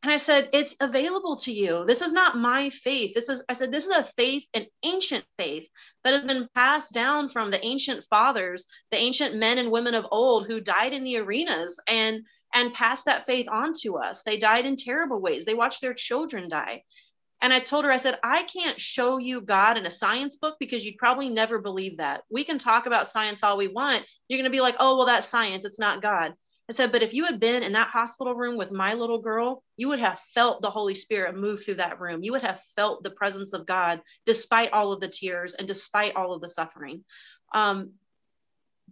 [0.03, 1.85] And I said, it's available to you.
[1.87, 3.15] This is not my faith.
[3.15, 5.69] This is, I said, this is a faith, an ancient faith
[6.03, 10.09] that has been passed down from the ancient fathers, the ancient men and women of
[10.11, 11.81] old who died in the arenas.
[11.87, 12.25] And
[12.55, 14.23] and passed that faith on to us.
[14.23, 15.45] They died in terrible ways.
[15.45, 16.85] They watched their children die.
[17.41, 20.57] And I told her, I said, I can't show you God in a science book
[20.59, 22.23] because you'd probably never believe that.
[22.31, 24.05] We can talk about science all we want.
[24.29, 25.65] You're going to be like, oh, well, that's science.
[25.65, 26.35] It's not God.
[26.69, 29.63] I said, but if you had been in that hospital room with my little girl,
[29.77, 32.23] you would have felt the Holy Spirit move through that room.
[32.23, 36.17] You would have felt the presence of God despite all of the tears and despite
[36.17, 37.05] all of the suffering.
[37.53, 37.93] Um,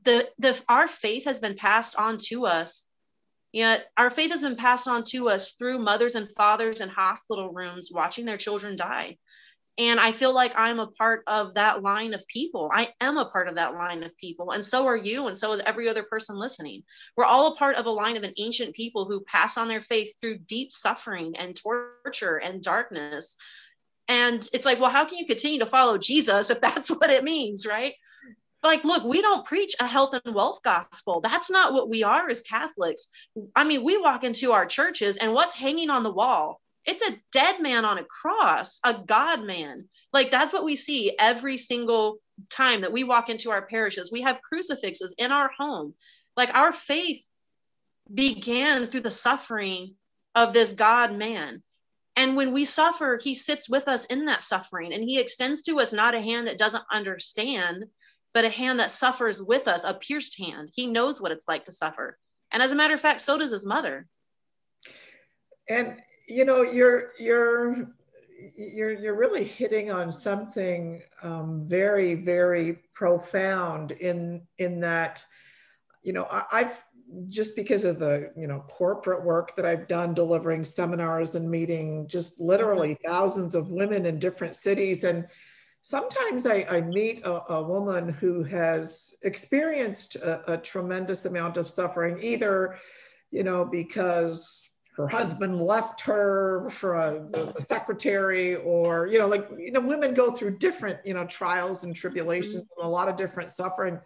[0.05, 2.87] the, the, our faith has been passed on to us
[3.53, 7.53] Yet our faith has been passed on to us through mothers and fathers in hospital
[7.53, 9.19] rooms watching their children die.
[9.79, 12.71] And I feel like I'm a part of that line of people.
[12.73, 14.51] I am a part of that line of people.
[14.51, 15.27] And so are you.
[15.27, 16.83] And so is every other person listening.
[17.17, 19.81] We're all a part of a line of an ancient people who pass on their
[19.81, 23.37] faith through deep suffering and torture and darkness.
[24.09, 27.25] And it's like, well, how can you continue to follow Jesus if that's what it
[27.25, 27.95] means, right?
[28.63, 31.21] Like look we don't preach a health and wealth gospel.
[31.21, 33.09] That's not what we are as catholics.
[33.57, 36.61] I mean we walk into our churches and what's hanging on the wall?
[36.85, 39.89] It's a dead man on a cross a god man.
[40.13, 42.19] Like that's what we see every single
[42.51, 44.13] time that we walk into our parishes.
[44.13, 45.95] We have crucifixes in our home.
[46.37, 47.25] Like our faith
[48.13, 49.95] began through the suffering
[50.35, 51.63] of this god man.
[52.15, 55.81] And when we suffer he sits with us in that suffering and he extends to
[55.81, 57.87] us not a hand that doesn't understand
[58.35, 60.71] but a hand that suffers with us, a pierced hand.
[60.75, 62.19] He knows what it's like to suffer.
[62.51, 64.07] And as a matter of fact, so does his mother.
[65.69, 67.89] And you know, you're you're
[68.57, 75.25] you're you're really hitting on something um, very very profound in in that
[76.03, 76.85] you know I, I've
[77.29, 82.07] just because of the you know corporate work that I've done delivering seminars and meeting
[82.09, 85.27] just literally thousands of women in different cities and
[85.83, 91.69] sometimes I, I meet a, a, woman who has experienced a, a, tremendous amount of
[91.69, 92.79] suffering, either,
[93.33, 99.49] you know, because her husband left her for a, a, secretary or, you know, like,
[99.59, 102.81] you know, women go through different, you know, trials and tribulations mm-hmm.
[102.81, 103.99] and a lot of different suffering.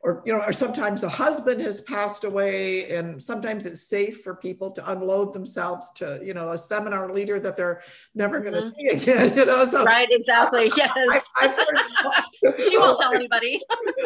[0.00, 4.34] Or you know or sometimes the husband has passed away and sometimes it's safe for
[4.34, 7.82] people to unload themselves to you know a seminar leader that they're
[8.14, 8.70] never going to mm-hmm.
[8.76, 10.90] see again you know so right exactly yes
[11.36, 13.60] I, heard, she won't tell anybody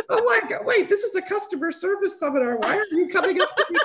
[0.09, 3.50] oh my god wait this is a customer service seminar why are you coming up
[3.70, 3.78] me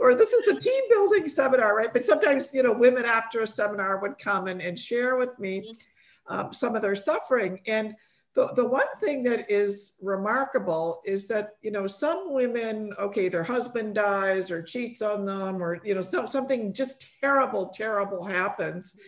[0.00, 3.46] or this is a team building seminar right but sometimes you know women after a
[3.46, 6.34] seminar would come and, and share with me mm-hmm.
[6.34, 7.94] um, some of their suffering and
[8.34, 13.44] the, the one thing that is remarkable is that you know some women okay their
[13.44, 18.98] husband dies or cheats on them or you know so, something just terrible terrible happens.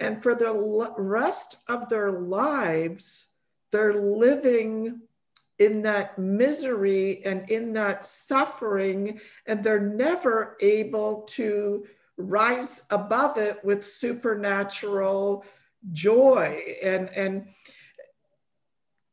[0.00, 0.52] And for the
[0.96, 3.28] rest of their lives
[3.70, 5.00] they're living
[5.58, 11.86] in that misery and in that suffering and they're never able to
[12.18, 15.44] rise above it with supernatural
[15.92, 16.76] joy.
[16.82, 17.46] And and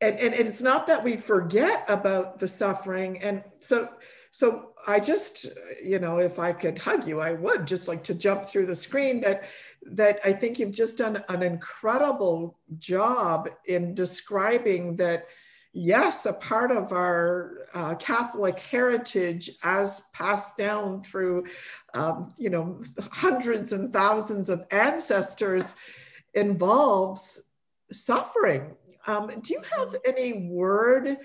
[0.02, 3.22] and, and it's not that we forget about the suffering.
[3.22, 3.90] And so
[4.32, 5.48] so i just
[5.84, 8.76] you know if i could hug you i would just like to jump through the
[8.76, 9.44] screen that
[9.84, 15.26] that i think you've just done an incredible job in describing that
[15.74, 21.44] yes a part of our uh, catholic heritage as passed down through
[21.94, 22.80] um, you know
[23.12, 25.76] hundreds and thousands of ancestors
[26.34, 27.42] involves
[27.92, 28.76] suffering
[29.08, 31.18] um, do you have any word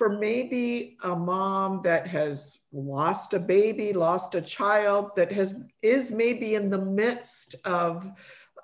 [0.00, 6.10] for maybe a mom that has lost a baby, lost a child, that has is
[6.10, 8.10] maybe in the midst of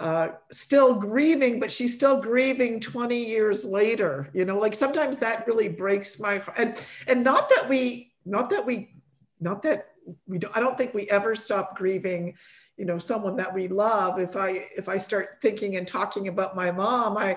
[0.00, 4.31] uh, still grieving, but she's still grieving 20 years later.
[4.33, 6.59] You know, like sometimes that really breaks my heart.
[6.59, 8.94] And and not that we, not that we,
[9.38, 9.88] not that
[10.26, 12.35] we don't, I don't think we ever stop grieving
[12.76, 16.55] you know someone that we love if i if i start thinking and talking about
[16.55, 17.35] my mom i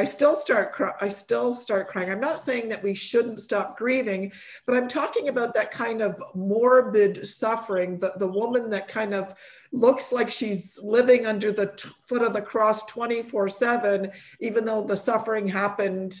[0.00, 2.10] I still start cry- I still start crying.
[2.10, 4.32] I'm not saying that we shouldn't stop grieving,
[4.64, 9.34] but I'm talking about that kind of morbid suffering, the, the woman that kind of
[9.72, 14.10] looks like she's living under the t- foot of the cross 24/7
[14.40, 16.18] even though the suffering happened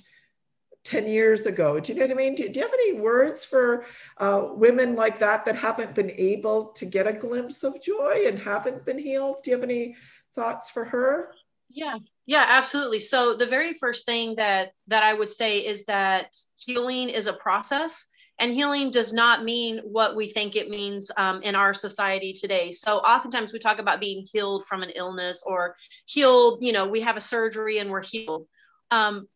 [0.84, 1.80] 10 years ago.
[1.80, 2.34] Do you know what I mean?
[2.34, 3.86] Do, do you have any words for
[4.18, 8.38] uh, women like that that haven't been able to get a glimpse of joy and
[8.38, 9.42] haven't been healed?
[9.42, 9.96] Do you have any
[10.34, 11.32] thoughts for her?
[11.70, 13.00] Yeah, yeah, absolutely.
[13.00, 17.32] So the very first thing that that I would say is that healing is a
[17.32, 18.06] process,
[18.38, 22.70] and healing does not mean what we think it means um, in our society today.
[22.70, 26.58] So oftentimes we talk about being healed from an illness or healed.
[26.62, 28.46] You know, we have a surgery and we're healed.
[28.90, 29.28] Um,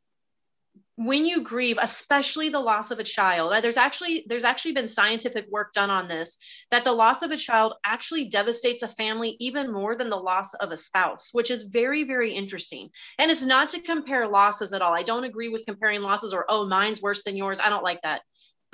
[0.96, 4.86] when you grieve especially the loss of a child uh, there's actually there's actually been
[4.86, 6.38] scientific work done on this
[6.70, 10.54] that the loss of a child actually devastates a family even more than the loss
[10.54, 12.88] of a spouse which is very very interesting.
[13.18, 14.94] And it's not to compare losses at all.
[14.94, 17.60] I don't agree with comparing losses or oh mine's worse than yours.
[17.60, 18.22] I don't like that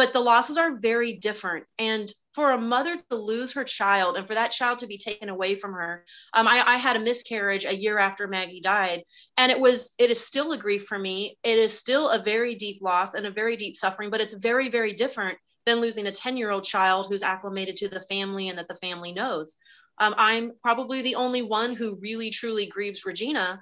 [0.00, 1.66] but the losses are very different.
[1.78, 5.28] And for a mother to lose her child and for that child to be taken
[5.28, 9.02] away from her, um, I, I had a miscarriage a year after Maggie died,
[9.36, 11.36] and it was it is still a grief for me.
[11.44, 14.70] It is still a very deep loss and a very deep suffering, but it's very
[14.70, 15.36] very different
[15.66, 18.76] than losing a 10 year old child who's acclimated to the family and that the
[18.76, 19.58] family knows.
[19.98, 23.60] Um, I'm probably the only one who really truly grieves Regina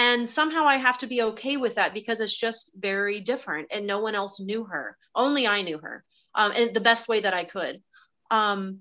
[0.00, 3.86] and somehow I have to be okay with that because it's just very different and
[3.86, 4.96] no one else knew her.
[5.14, 6.02] Only I knew her
[6.34, 7.82] um, in the best way that I could.
[8.30, 8.80] Um,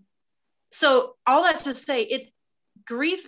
[0.71, 2.31] so all that to say, it
[2.85, 3.27] grief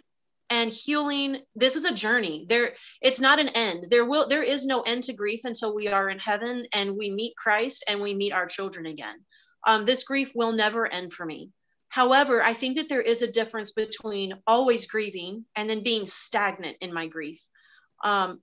[0.50, 2.46] and healing this is a journey.
[2.48, 3.88] There it's not an end.
[3.90, 7.12] There will there is no end to grief until we are in heaven and we
[7.12, 9.18] meet christ and we meet our children again.
[9.68, 11.50] Um, this grief will never end for me.
[11.90, 16.78] However i think that there is a difference between always grieving and then being stagnant
[16.80, 17.42] in my grief
[18.04, 18.42] um,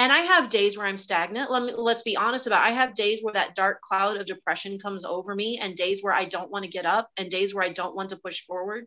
[0.00, 1.50] and I have days where I'm stagnant.
[1.50, 2.70] Let me, let's be honest about it.
[2.70, 6.14] I have days where that dark cloud of depression comes over me and days where
[6.14, 8.86] I don't want to get up and days where I don't want to push forward.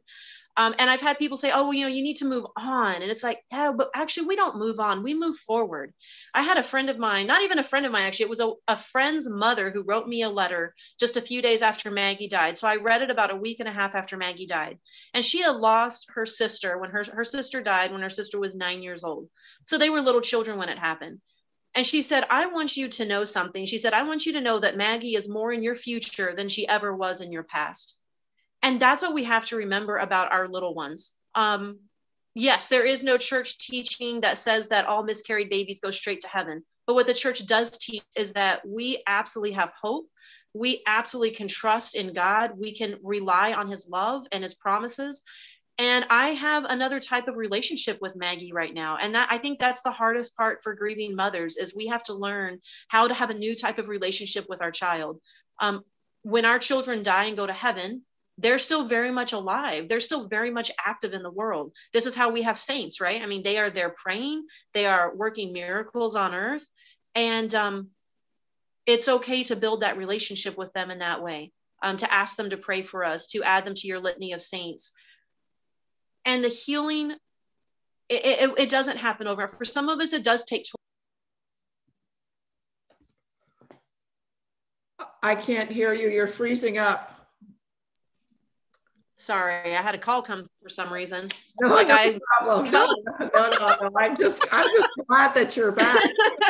[0.56, 2.96] Um, and I've had people say, oh, well, you know, you need to move on.
[2.96, 5.02] And it's like, yeah, but actually, we don't move on.
[5.02, 5.94] We move forward.
[6.34, 8.40] I had a friend of mine, not even a friend of mine, actually, it was
[8.40, 12.28] a, a friend's mother who wrote me a letter just a few days after Maggie
[12.28, 12.58] died.
[12.58, 14.78] So I read it about a week and a half after Maggie died.
[15.14, 18.56] And she had lost her sister when her, her sister died when her sister was
[18.56, 19.30] nine years old.
[19.66, 21.20] So they were little children when it happened.
[21.76, 23.66] And she said, I want you to know something.
[23.66, 26.50] She said, I want you to know that Maggie is more in your future than
[26.50, 27.96] she ever was in your past.
[28.62, 31.18] And that's what we have to remember about our little ones.
[31.36, 31.80] Um,
[32.36, 36.28] yes there is no church teaching that says that all miscarried babies go straight to
[36.28, 36.64] heaven.
[36.86, 40.08] But what the church does teach is that we absolutely have hope.
[40.54, 42.54] We absolutely can trust in god.
[42.58, 45.22] We can rely on his love and his promises
[45.78, 49.60] and i have another type of relationship with maggie right now and that i think
[49.60, 52.60] that's the hardest part for grieving mothers is we have to learn
[52.90, 55.20] how to have a new type of relationship with our child.
[55.60, 55.84] Um,
[56.24, 58.04] when our children die and go to heaven
[58.40, 59.88] they're still very much alive.
[59.88, 61.72] They're still very much active in the world.
[61.94, 63.22] This is how we have saints right?
[63.22, 64.46] I mean they are there praying.
[64.74, 66.66] They are working miracles on earth.
[67.14, 67.90] And um,
[68.86, 71.52] it's okay to build that relationship with them in that way
[71.84, 74.42] um, to ask them to pray for us to add them to your litany of
[74.42, 74.94] saints
[76.26, 77.12] and the healing
[78.10, 80.66] it, it, it doesn't happen over for some of us it does take
[85.24, 86.10] I can't hear you.
[86.10, 87.10] You're freezing up.
[89.16, 91.30] Sorry, I had a call come for some reason.
[91.62, 92.70] No, like no I, problem.
[92.70, 93.90] No, no, no, no.
[93.98, 95.98] I'm just, I'm just glad that you're back.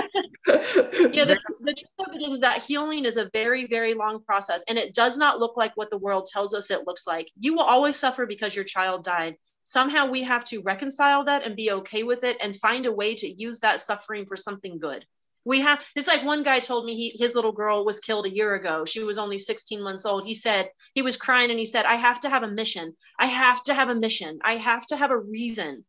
[0.47, 4.63] yeah, the, the truth of it is that healing is a very, very long process,
[4.67, 7.30] and it does not look like what the world tells us it looks like.
[7.39, 9.36] You will always suffer because your child died.
[9.64, 13.16] Somehow we have to reconcile that and be okay with it and find a way
[13.16, 15.05] to use that suffering for something good.
[15.45, 18.34] We have it's like one guy told me he his little girl was killed a
[18.34, 18.86] year ago.
[18.86, 20.26] She was only 16 months old.
[20.26, 22.95] He said he was crying and he said i have to have a mission.
[23.20, 24.39] I have to have a mission.
[24.43, 25.84] I have to have a reason.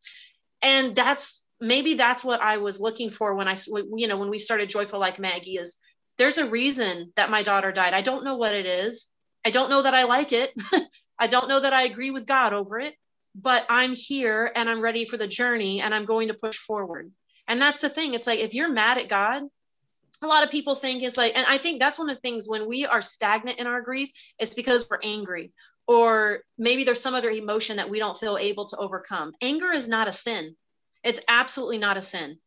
[0.61, 3.55] And that's maybe that's what i was looking for when i
[3.95, 5.77] you know when we started joyful like maggie is
[6.17, 7.93] there's a reason that my daughter died.
[7.93, 9.09] I don't know what it is.
[9.45, 10.53] I don't know that i like it.
[11.19, 12.93] I don't know that i agree with god over it
[13.39, 17.11] but i'm here and i'm ready for the journey and i'm going to push forward
[17.47, 18.13] and that's the thing.
[18.13, 19.43] It's like if you're mad at God,
[20.21, 22.47] a lot of people think it's like, and I think that's one of the things
[22.47, 24.09] when we are stagnant in our grief,
[24.39, 25.51] it's because we're angry
[25.87, 29.33] or maybe there's some other emotion that we don't feel able to overcome.
[29.41, 30.55] Anger is not a sin.
[31.03, 32.39] It's absolutely not a sin.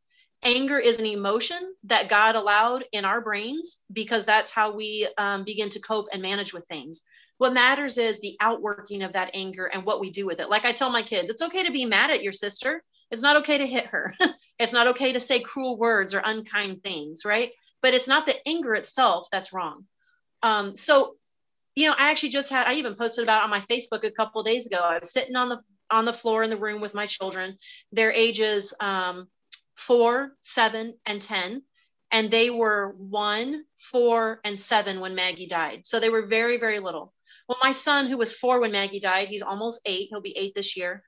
[0.42, 5.44] Anger is an emotion that God allowed in our brains because that's how we um,
[5.44, 7.02] begin to cope and manage with things.
[7.38, 10.50] What matters is the outworking of that anger and what we do with it.
[10.50, 12.82] Like I tell my kids, it's okay to be mad at your sister.
[13.10, 14.14] It's not okay to hit her.
[14.58, 17.52] it's not okay to say cruel words or unkind things, right?
[17.80, 19.86] But it's not the anger itself that's wrong.
[20.42, 21.16] Um, so,
[21.74, 24.42] you know, I actually just had, I even posted about on my Facebook a couple
[24.42, 24.78] days ago.
[24.78, 25.60] I was sitting on the
[25.90, 27.56] on the floor in the room with my children.
[27.92, 29.28] Their ages um,
[29.76, 31.62] four, seven, and ten,
[32.10, 35.86] and they were one, four, and seven when Maggie died.
[35.86, 37.14] So they were very, very little.
[37.48, 40.08] Well, my son, who was four when Maggie died, he's almost eight.
[40.10, 41.02] He'll be eight this year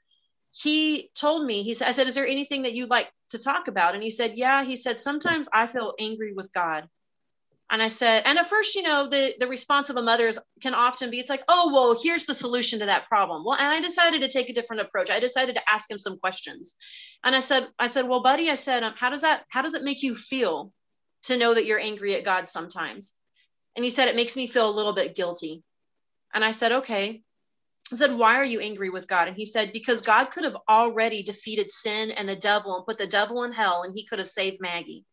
[0.52, 3.68] he told me, he said, I said, is there anything that you'd like to talk
[3.68, 3.94] about?
[3.94, 6.88] And he said, yeah, he said, sometimes I feel angry with God.
[7.72, 10.40] And I said, and at first, you know, the, the response of a mother is,
[10.60, 13.44] can often be, it's like, oh, well, here's the solution to that problem.
[13.44, 15.08] Well, and I decided to take a different approach.
[15.08, 16.74] I decided to ask him some questions.
[17.22, 19.74] And I said, I said, well, buddy, I said, um, how does that, how does
[19.74, 20.72] it make you feel
[21.24, 23.14] to know that you're angry at God sometimes?
[23.76, 25.62] And he said, it makes me feel a little bit guilty.
[26.34, 27.22] And I said, okay.
[27.92, 29.28] I said, Why are you angry with God?
[29.28, 32.98] And he said, Because God could have already defeated sin and the devil and put
[32.98, 35.04] the devil in hell and he could have saved Maggie.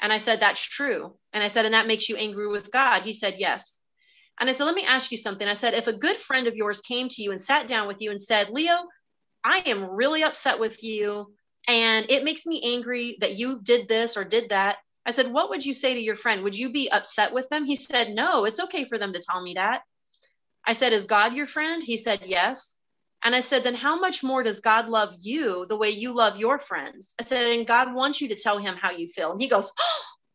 [0.00, 1.16] And I said, That's true.
[1.32, 3.02] And I said, And that makes you angry with God?
[3.02, 3.80] He said, Yes.
[4.40, 5.46] And I said, Let me ask you something.
[5.46, 8.00] I said, If a good friend of yours came to you and sat down with
[8.00, 8.76] you and said, Leo,
[9.44, 11.34] I am really upset with you
[11.68, 14.76] and it makes me angry that you did this or did that.
[15.04, 16.42] I said, What would you say to your friend?
[16.42, 17.64] Would you be upset with them?
[17.64, 19.82] He said, No, it's okay for them to tell me that.
[20.66, 21.82] I said, Is God your friend?
[21.82, 22.76] He said, Yes.
[23.22, 26.36] And I said, Then how much more does God love you the way you love
[26.36, 27.14] your friends?
[27.20, 29.32] I said, And God wants you to tell him how you feel.
[29.32, 29.72] And he goes,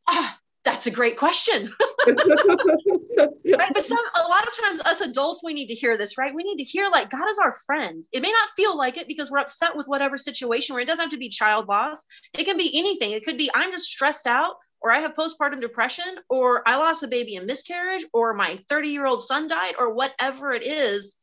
[0.08, 0.32] Oh,
[0.64, 1.74] that's a great question.
[2.08, 3.74] right?
[3.74, 6.34] But some a lot of times us adults we need to hear this, right?
[6.36, 8.04] We need to hear like God is our friend.
[8.12, 11.04] It may not feel like it because we're upset with whatever situation where it doesn't
[11.04, 12.06] have to be child loss.
[12.38, 13.12] It can be anything.
[13.12, 17.04] It could be I'm just stressed out or I have postpartum depression, or I lost
[17.04, 21.16] a baby in miscarriage, or my 30 year old son died, or whatever it is,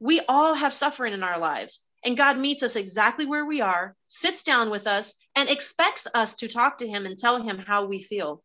[0.00, 1.84] we all have suffering in our lives.
[2.04, 6.34] And God meets us exactly where we are, sits down with us, and expects us
[6.36, 8.42] to talk to Him and tell Him how we feel.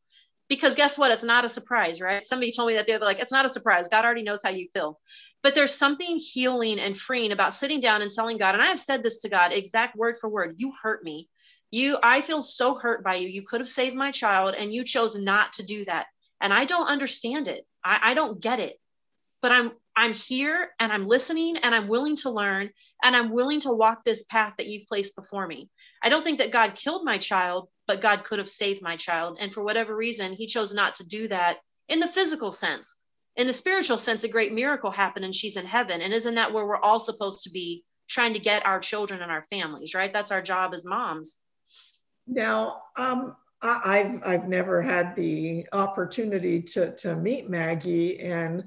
[0.47, 1.11] Because guess what?
[1.11, 2.25] It's not a surprise, right?
[2.25, 3.87] Somebody told me that they're like, it's not a surprise.
[3.87, 4.99] God already knows how you feel.
[5.41, 8.79] But there's something healing and freeing about sitting down and telling God, and I have
[8.79, 11.29] said this to God exact word for word you hurt me
[11.71, 13.27] you i feel so hurt by you.
[13.27, 16.07] You could have saved my child and you chose not to do that.
[16.41, 17.65] And i don't understand it.
[17.83, 18.79] I, I don't get it.
[19.41, 22.69] But i'm i'm here and i'm listening and i'm willing to learn
[23.03, 25.69] and i'm willing to walk this path that you've placed before me.
[26.01, 29.37] I don't think that god killed my child but god could have saved my child.
[29.39, 31.57] And for whatever reason he chose not to do that
[31.87, 32.95] in the physical sense.
[33.35, 36.01] In the spiritual sense a great miracle happened and she's in heaven.
[36.01, 39.31] And isn't that where we're all supposed to be trying to get our children and
[39.31, 40.13] our families right?
[40.13, 41.39] That's our job as moms
[42.27, 48.63] now, um, I, have I've never had the opportunity to to meet Maggie, and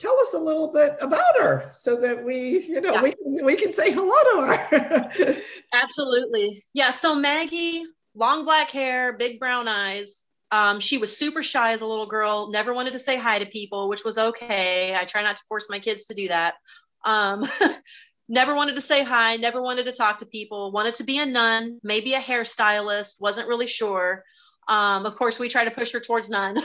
[0.00, 3.02] tell us a little bit about her so that we, you know, yeah.
[3.02, 5.36] we, can, we can say hello to her.
[5.72, 6.64] Absolutely.
[6.72, 6.90] Yeah.
[6.90, 7.84] So Maggie,
[8.14, 10.24] long black hair, big brown eyes.
[10.50, 13.46] Um, she was super shy as a little girl, never wanted to say hi to
[13.46, 14.96] people, which was okay.
[14.96, 16.54] I try not to force my kids to do that.
[17.04, 17.44] Um,
[18.30, 21.26] never wanted to say hi, never wanted to talk to people, wanted to be a
[21.26, 24.24] nun, maybe a hairstylist, wasn't really sure.
[24.68, 26.62] Um, of course, we try to push her towards nun.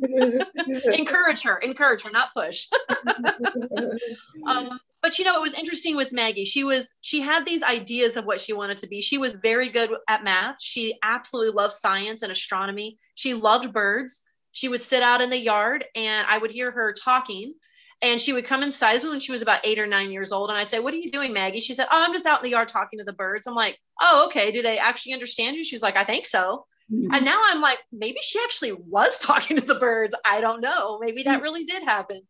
[0.92, 2.68] encourage her, encourage her, not push.
[4.46, 6.44] um, but you know, it was interesting with Maggie.
[6.44, 9.00] She was she had these ideas of what she wanted to be.
[9.00, 10.60] She was very good at math.
[10.60, 12.98] She absolutely loved science and astronomy.
[13.14, 14.22] She loved birds.
[14.52, 17.54] She would sit out in the yard and I would hear her talking.
[18.00, 20.50] And she would come inside when she was about eight or nine years old.
[20.50, 21.60] And I'd say, What are you doing, Maggie?
[21.60, 23.46] She said, Oh, I'm just out in the yard talking to the birds.
[23.46, 24.52] I'm like, Oh, okay.
[24.52, 25.64] Do they actually understand you?
[25.64, 26.66] She's like, I think so.
[26.92, 27.12] Mm-hmm.
[27.12, 30.14] And now I'm like, maybe she actually was talking to the birds.
[30.24, 30.98] I don't know.
[31.00, 31.42] Maybe that mm-hmm.
[31.42, 32.22] really did happen.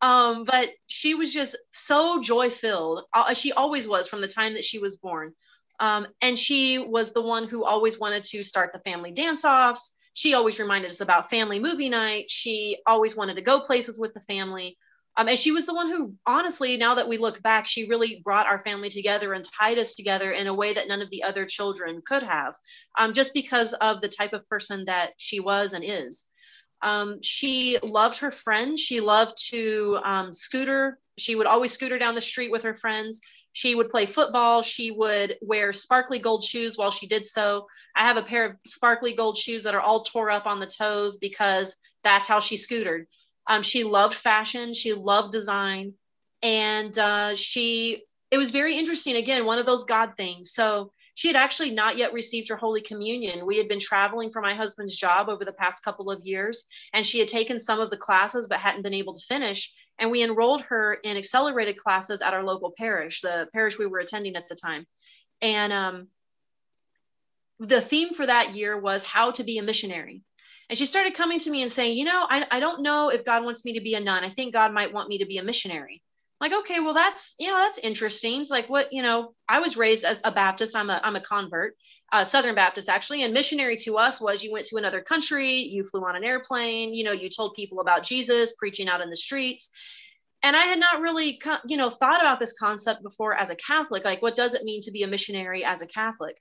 [0.00, 3.04] Um, but she was just so joy filled.
[3.14, 5.32] Uh, she always was from the time that she was born.
[5.78, 9.94] Um, and she was the one who always wanted to start the family dance offs.
[10.14, 12.26] She always reminded us about family movie night.
[12.28, 14.76] She always wanted to go places with the family.
[15.16, 18.22] Um, and she was the one who, honestly, now that we look back, she really
[18.24, 21.22] brought our family together and tied us together in a way that none of the
[21.22, 22.54] other children could have,
[22.98, 26.26] um, just because of the type of person that she was and is.
[26.80, 28.80] Um, she loved her friends.
[28.80, 30.98] She loved to um, scooter.
[31.18, 33.20] She would always scooter down the street with her friends.
[33.52, 34.62] She would play football.
[34.62, 37.66] She would wear sparkly gold shoes while she did so.
[37.94, 40.66] I have a pair of sparkly gold shoes that are all tore up on the
[40.66, 43.06] toes because that's how she scootered.
[43.46, 44.74] Um, she loved fashion.
[44.74, 45.94] She loved design.
[46.42, 49.16] And uh, she, it was very interesting.
[49.16, 50.52] Again, one of those God things.
[50.52, 53.46] So she had actually not yet received her Holy Communion.
[53.46, 56.64] We had been traveling for my husband's job over the past couple of years,
[56.94, 59.74] and she had taken some of the classes but hadn't been able to finish.
[59.98, 63.98] And we enrolled her in accelerated classes at our local parish, the parish we were
[63.98, 64.86] attending at the time.
[65.42, 66.08] And um,
[67.58, 70.22] the theme for that year was how to be a missionary.
[70.72, 73.26] And she started coming to me and saying, You know, I, I don't know if
[73.26, 74.24] God wants me to be a nun.
[74.24, 76.02] I think God might want me to be a missionary.
[76.40, 78.40] Like okay well that's you know that's interesting.
[78.40, 80.74] It's like what you know i was raised as a baptist.
[80.74, 81.76] I'm a, I'm a convert
[82.10, 83.22] uh, southern baptist actually.
[83.22, 86.94] And missionary to us was you went to another country you flew on an airplane
[86.94, 89.68] you know you told people about jesus preaching out in the streets.
[90.42, 94.06] And i had not really you know thought about this concept before as a catholic.
[94.06, 96.38] Like what does it mean to be a missionary as a catholic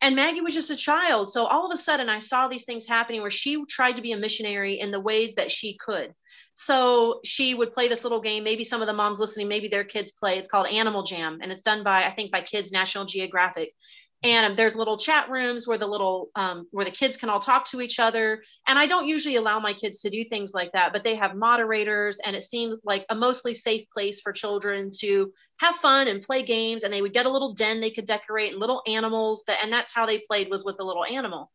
[0.00, 2.86] and maggie was just a child so all of a sudden i saw these things
[2.86, 6.14] happening where she tried to be a missionary in the ways that she could
[6.58, 8.42] so she would play this little game.
[8.42, 10.38] Maybe some of the moms listening, maybe their kids play.
[10.38, 13.74] It's called Animal Jam, and it's done by I think by Kids National Geographic.
[14.22, 17.38] And um, there's little chat rooms where the little um, where the kids can all
[17.38, 18.42] talk to each other.
[18.66, 21.36] And I don't usually allow my kids to do things like that, but they have
[21.36, 26.22] moderators, and it seemed like a mostly safe place for children to have fun and
[26.22, 26.82] play games.
[26.82, 29.72] And they would get a little den they could decorate and little animals that, and
[29.72, 31.50] that's how they played was with the little animal.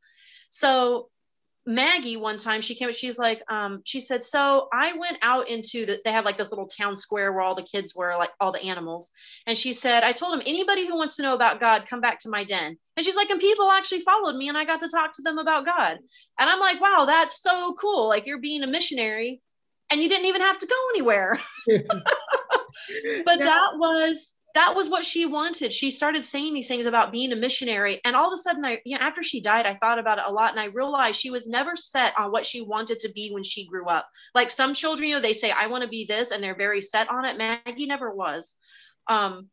[0.49, 1.09] So
[1.73, 5.85] Maggie one time she came she's like um she said so I went out into
[5.85, 8.51] the they had like this little town square where all the kids were like all
[8.51, 9.11] the animals.
[9.47, 12.19] And she said I told them anybody who wants to know about God come back
[12.19, 12.77] to my den.
[12.97, 15.37] And she's like and people actually followed me and I got to talk to them
[15.37, 15.97] about God.
[16.39, 18.07] And I'm like wow that's so cool.
[18.07, 19.41] Like you're being a missionary
[19.91, 21.39] and you didn't even have to go anywhere.
[23.25, 23.45] But yeah.
[23.45, 25.71] that was that was what she wanted.
[25.71, 28.01] She started saying these things about being a missionary.
[28.03, 30.25] And all of a sudden, I, you know, after she died, I thought about it
[30.27, 33.31] a lot and I realized she was never set on what she wanted to be
[33.31, 34.09] when she grew up.
[34.35, 36.81] Like some children, you know, they say, I want to be this, and they're very
[36.81, 37.37] set on it.
[37.37, 38.55] Maggie never was.
[39.07, 39.49] Um,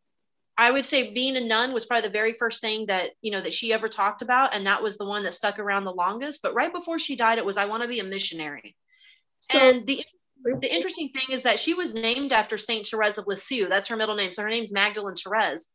[0.57, 3.40] I would say being a nun was probably the very first thing that, you know,
[3.40, 4.55] that she ever talked about.
[4.55, 6.42] And that was the one that stuck around the longest.
[6.42, 8.74] But right before she died, it was, I want to be a missionary.
[9.38, 10.05] So, and the
[10.45, 13.68] the interesting thing is that she was named after Saint Therese of Lisieux.
[13.68, 14.30] That's her middle name.
[14.30, 15.68] So her name's Magdalene Therese.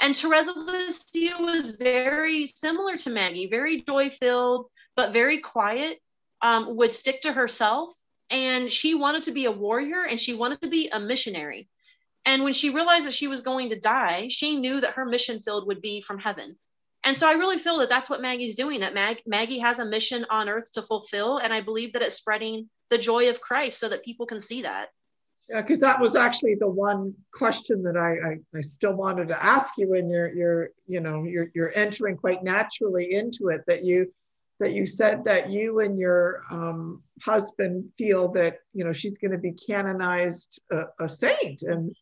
[0.00, 6.00] And Therese of Lisieux was very similar to Maggie, very joy filled, but very quiet,
[6.40, 7.94] um, would stick to herself.
[8.30, 11.68] And she wanted to be a warrior and she wanted to be a missionary.
[12.24, 15.40] And when she realized that she was going to die, she knew that her mission
[15.40, 16.58] field would be from heaven.
[17.02, 19.84] And so I really feel that that's what Maggie's doing, that Mag- Maggie has a
[19.84, 21.38] mission on earth to fulfill.
[21.38, 24.62] And I believe that it's spreading the joy of Christ so that people can see
[24.62, 24.88] that.
[25.48, 29.44] Yeah, because that was actually the one question that I, I, I still wanted to
[29.44, 33.84] ask you when you're you're you know you're you're entering quite naturally into it that
[33.84, 34.12] you
[34.60, 39.32] that you said that you and your um, husband feel that you know she's going
[39.32, 41.96] to be canonized a, a saint and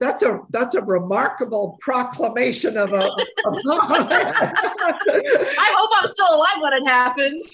[0.00, 3.04] that's a that's a remarkable proclamation of a.
[3.04, 3.12] Of
[3.46, 3.54] I
[5.76, 7.52] hope I'm still alive when it happens.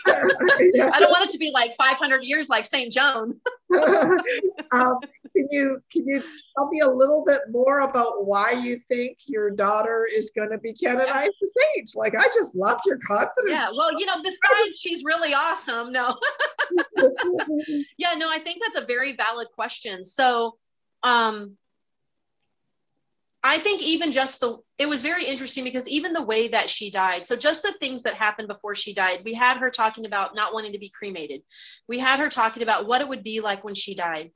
[0.73, 0.91] yeah.
[0.93, 3.41] I don't want it to be like 500 years like Saint Joan.
[4.73, 5.01] um,
[5.35, 6.23] can you can you
[6.57, 10.59] tell me a little bit more about why you think your daughter is going to
[10.59, 11.49] be canonized yeah.
[11.75, 11.91] saint?
[11.97, 13.51] Like, I just love your confidence.
[13.51, 15.91] Yeah, well, you know, besides she's really awesome.
[15.91, 16.17] No,
[17.99, 20.05] yeah, no, I think that's a very valid question.
[20.05, 20.59] So,
[21.03, 21.57] um,
[23.47, 26.91] I think even just the it was very interesting because even the way that she
[26.91, 30.35] died, so just the things that happened before she died, we had her talking about
[30.35, 31.43] not wanting to be cremated.
[31.89, 34.33] We had her talking about what it would be like when she died.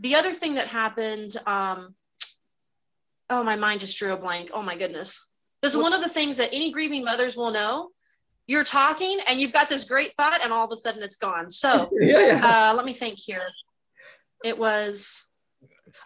[0.00, 1.94] The other thing that happened, um,
[3.30, 4.50] oh, my mind just drew a blank.
[4.52, 5.30] Oh my goodness.
[5.62, 7.90] This is one of the things that any grieving mothers will know.
[8.46, 11.50] You're talking and you've got this great thought, and all of a sudden it's gone.
[11.50, 12.70] So yeah.
[12.70, 13.46] uh, let me think here.
[14.44, 15.26] It was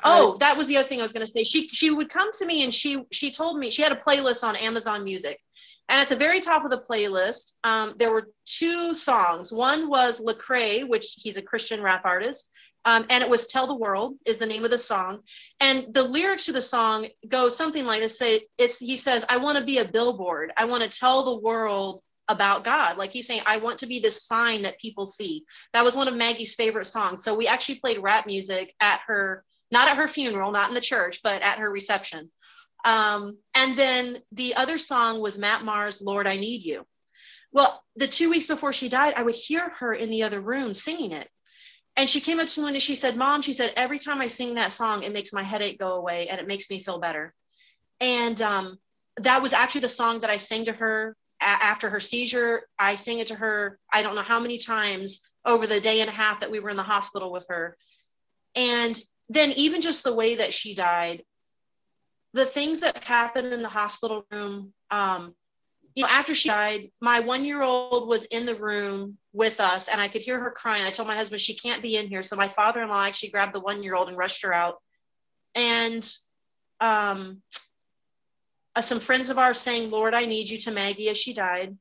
[0.05, 1.43] Oh, that was the other thing I was going to say.
[1.43, 4.45] She she would come to me and she she told me she had a playlist
[4.45, 5.41] on Amazon Music,
[5.89, 9.53] and at the very top of the playlist, um, there were two songs.
[9.53, 12.51] One was Lecrae, which he's a Christian rap artist,
[12.85, 15.21] um, and it was "Tell the World" is the name of the song.
[15.61, 19.39] And the lyrics to the song go something like this: "Say it's he says I
[19.39, 20.53] want to be a billboard.
[20.57, 22.99] I want to tell the world." about God.
[22.99, 25.45] Like he's saying, I want to be this sign that people see.
[25.73, 27.25] That was one of Maggie's favorite songs.
[27.25, 30.81] So we actually played rap music at her not at her funeral, not in the
[30.81, 32.31] church, but at her reception.
[32.85, 36.87] Um, and then the other song was Matt Maher's Lord, I Need You.
[37.53, 40.75] Well, the two weeks before she died, I would hear her in the other room
[40.75, 41.29] singing it.
[41.97, 44.29] And she came up to me and she said, Mom, she said, every time I
[44.29, 47.35] sing that song, it makes my headache go away and it makes me feel better.
[48.01, 48.79] And um,
[49.17, 52.63] that was actually the song that I sang to her a- after her seizure.
[52.79, 56.09] I sang it to her, I don't know how many times over the day and
[56.09, 57.77] a half that we were in the hospital with her.
[58.55, 61.25] And then even just the way that she died,
[62.33, 65.35] the things that happened in the hospital room, um,
[65.95, 69.89] you know, after she died, my one year old was in the room with us
[69.89, 70.85] and I could hear her crying.
[70.85, 72.23] I told my husband she can't be in here.
[72.23, 74.77] So my father in law actually grabbed the one year old and rushed her out.
[75.55, 76.09] And
[76.81, 77.43] um,
[78.77, 81.77] uh, some friends of ours saying, Lord, I need you to Maggie as she died.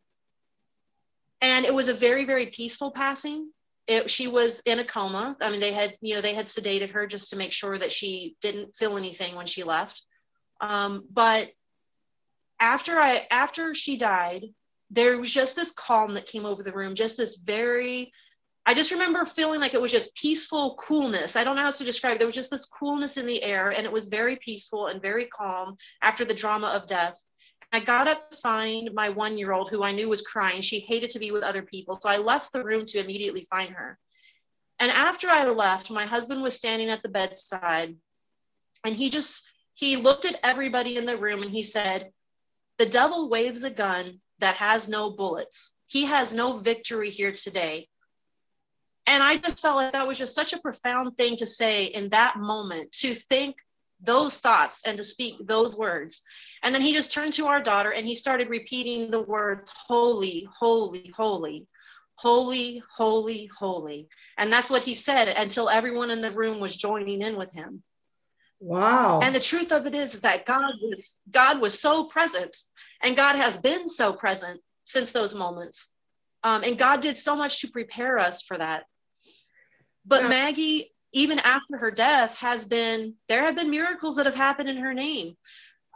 [1.41, 3.51] And it was a very, very peaceful passing
[3.87, 5.37] it, she was in a coma.
[5.41, 7.91] I mean, they had, you know, they had sedated her just to make sure that
[7.91, 10.03] she didn't feel anything when she left.
[10.59, 11.49] Um, but
[12.59, 14.45] after I, after she died,
[14.89, 18.11] there was just this calm that came over the room, just this very,
[18.65, 21.35] I just remember feeling like it was just peaceful coolness.
[21.37, 22.17] I don't know how to describe it.
[22.17, 25.27] There was just this coolness in the air, and it was very peaceful and very
[25.27, 27.17] calm after the drama of death.
[27.71, 30.61] I got up to find my one year old who I knew was crying.
[30.61, 31.95] She hated to be with other people.
[31.95, 33.97] So I left the room to immediately find her.
[34.79, 37.95] And after I left, my husband was standing at the bedside
[38.85, 42.11] and he just, he looked at everybody in the room and he said,
[42.77, 45.73] The devil waves a gun that has no bullets.
[45.87, 47.89] He has no victory here today.
[49.07, 52.09] And I just felt like that was just such a profound thing to say in
[52.09, 53.55] that moment to think
[54.01, 56.23] those thoughts and to speak those words.
[56.63, 60.47] And then he just turned to our daughter and he started repeating the words, holy,
[60.59, 61.67] holy, holy,
[62.15, 64.07] holy, holy, holy.
[64.37, 67.83] And that's what he said until everyone in the room was joining in with him.
[68.59, 69.19] Wow.
[69.21, 72.57] And the truth of it is, is that God was God was so present
[73.01, 75.93] and God has been so present since those moments.
[76.43, 78.85] Um, and God did so much to prepare us for that.
[80.05, 80.29] But yeah.
[80.29, 84.77] Maggie, even after her death, has been there have been miracles that have happened in
[84.77, 85.35] her name.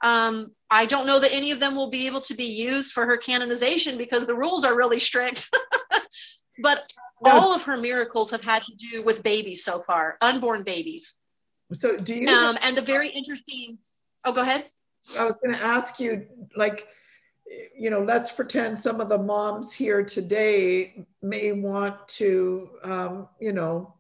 [0.04, 3.06] Um, I don't know that any of them will be able to be used for
[3.06, 5.48] her canonization because the rules are really strict.
[6.64, 6.92] but
[7.24, 11.20] all of her miracles have had to do with babies so far, unborn babies.
[11.74, 12.28] So do you?
[12.28, 13.78] Um, and the very interesting.
[14.26, 14.66] Oh, go ahead.
[15.18, 16.88] I was going to ask you, like,
[17.76, 23.52] you know, let's pretend some of the moms here today may want to, um, you
[23.52, 23.94] know,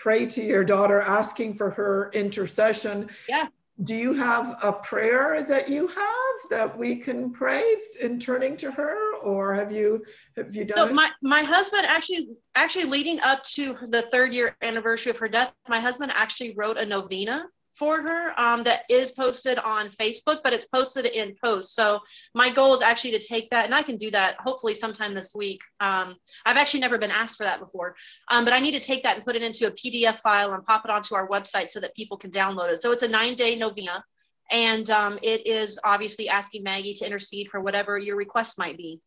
[0.00, 3.08] pray to your daughter, asking for her intercession.
[3.28, 3.46] Yeah
[3.84, 8.70] do you have a prayer that you have that we can pray in turning to
[8.70, 10.04] her or have you
[10.36, 10.92] have you done so it?
[10.92, 15.52] my my husband actually actually leading up to the third year anniversary of her death
[15.68, 20.52] my husband actually wrote a novena for her um, that is posted on Facebook, but
[20.52, 21.74] it's posted in post.
[21.74, 22.00] So
[22.34, 25.34] my goal is actually to take that, and I can do that hopefully sometime this
[25.34, 25.60] week.
[25.80, 27.96] Um, I've actually never been asked for that before,
[28.30, 30.64] um, but I need to take that and put it into a PDF file and
[30.64, 32.80] pop it onto our website so that people can download it.
[32.80, 34.04] So it's a nine day novena,
[34.50, 39.00] and um, it is obviously asking Maggie to intercede for whatever your request might be.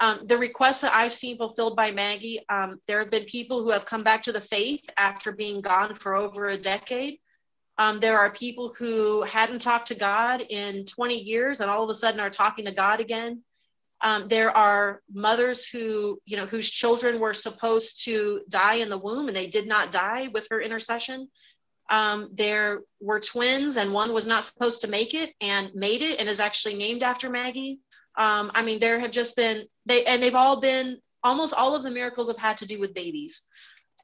[0.00, 3.70] Um, the requests that I've seen fulfilled by Maggie, um, there have been people who
[3.70, 7.18] have come back to the faith after being gone for over a decade.
[7.76, 11.90] Um, there are people who hadn't talked to God in 20 years and all of
[11.90, 13.42] a sudden are talking to God again.
[14.00, 18.98] Um, there are mothers who, you know, whose children were supposed to die in the
[18.98, 21.28] womb and they did not die with her intercession.
[21.90, 26.18] Um, there were twins, and one was not supposed to make it and made it
[26.18, 27.80] and is actually named after Maggie.
[28.16, 31.82] Um, I mean, there have just been they and they've all been almost all of
[31.82, 33.42] the miracles have had to do with babies.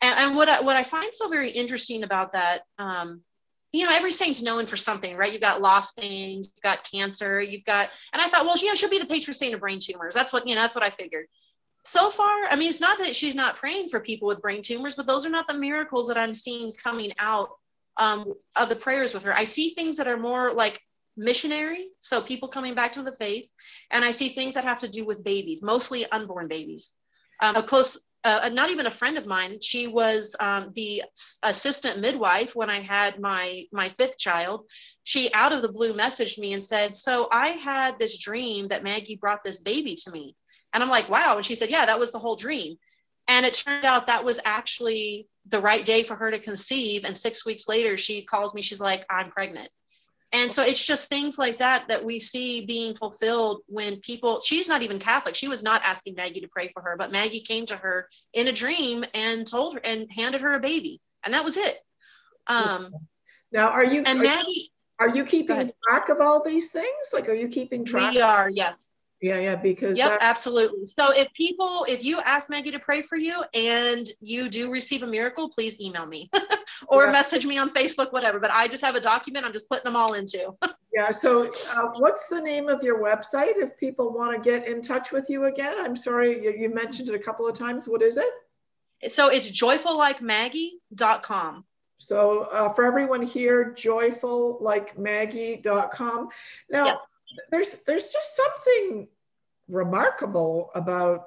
[0.03, 3.23] And, and what I, what I find so very interesting about that, um,
[3.73, 5.33] you know, every saint's known for something, right?
[5.33, 8.75] You've got lost things, you've got cancer, you've got, and I thought, well, you know,
[8.75, 10.15] she'll be the patron saint of brain tumors.
[10.15, 11.27] That's what, you know, that's what I figured.
[11.85, 14.97] So far, I mean, it's not that she's not praying for people with brain tumors,
[14.97, 17.51] but those are not the miracles that I'm seeing coming out
[17.97, 19.35] um, of the prayers with her.
[19.35, 20.81] I see things that are more like
[21.17, 23.51] missionary, so people coming back to the faith,
[23.91, 26.95] and I see things that have to do with babies, mostly unborn babies.
[27.41, 29.59] Um, a close uh, not even a friend of mine.
[29.61, 31.03] She was um, the
[31.43, 34.69] assistant midwife when I had my my fifth child.
[35.05, 38.85] She out of the blue messaged me and said, "So I had this dream that
[38.85, 40.37] Maggie brought this baby to me,"
[40.73, 42.77] and I'm like, "Wow!" And she said, "Yeah, that was the whole dream."
[43.27, 47.05] And it turned out that was actually the right day for her to conceive.
[47.05, 48.61] And six weeks later, she calls me.
[48.61, 49.71] She's like, "I'm pregnant."
[50.33, 54.69] And so it's just things like that that we see being fulfilled when people, she's
[54.69, 55.35] not even Catholic.
[55.35, 58.47] She was not asking Maggie to pray for her, but Maggie came to her in
[58.47, 61.01] a dream and told her and handed her a baby.
[61.25, 61.79] And that was it.
[62.47, 62.93] Um,
[63.51, 64.71] now, are you, and are, Maggie,
[65.01, 67.11] are you keeping track of all these things?
[67.13, 68.13] Like, are you keeping track?
[68.13, 68.93] We are, yes.
[69.21, 70.87] Yeah, yeah, because yep, that- absolutely.
[70.87, 75.03] So if people, if you ask Maggie to pray for you and you do receive
[75.03, 76.31] a miracle, please email me
[76.89, 77.13] or yeah.
[77.13, 78.41] message me on Facebook, whatever.
[78.41, 79.45] But I just have a document.
[79.45, 80.57] I'm just putting them all into.
[80.95, 81.11] yeah.
[81.11, 85.13] So uh, what's the name of your website if people want to get in touch
[85.13, 85.77] with you again?
[85.79, 87.87] I'm sorry, you, you mentioned it a couple of times.
[87.87, 88.31] What is it?
[89.13, 91.65] So it's joyfullikemaggie.com.
[91.99, 96.29] So uh, for everyone here, joyfullikemaggie.com.
[96.71, 97.20] Now, yes
[97.51, 99.09] there's there's just something
[99.69, 101.27] remarkable about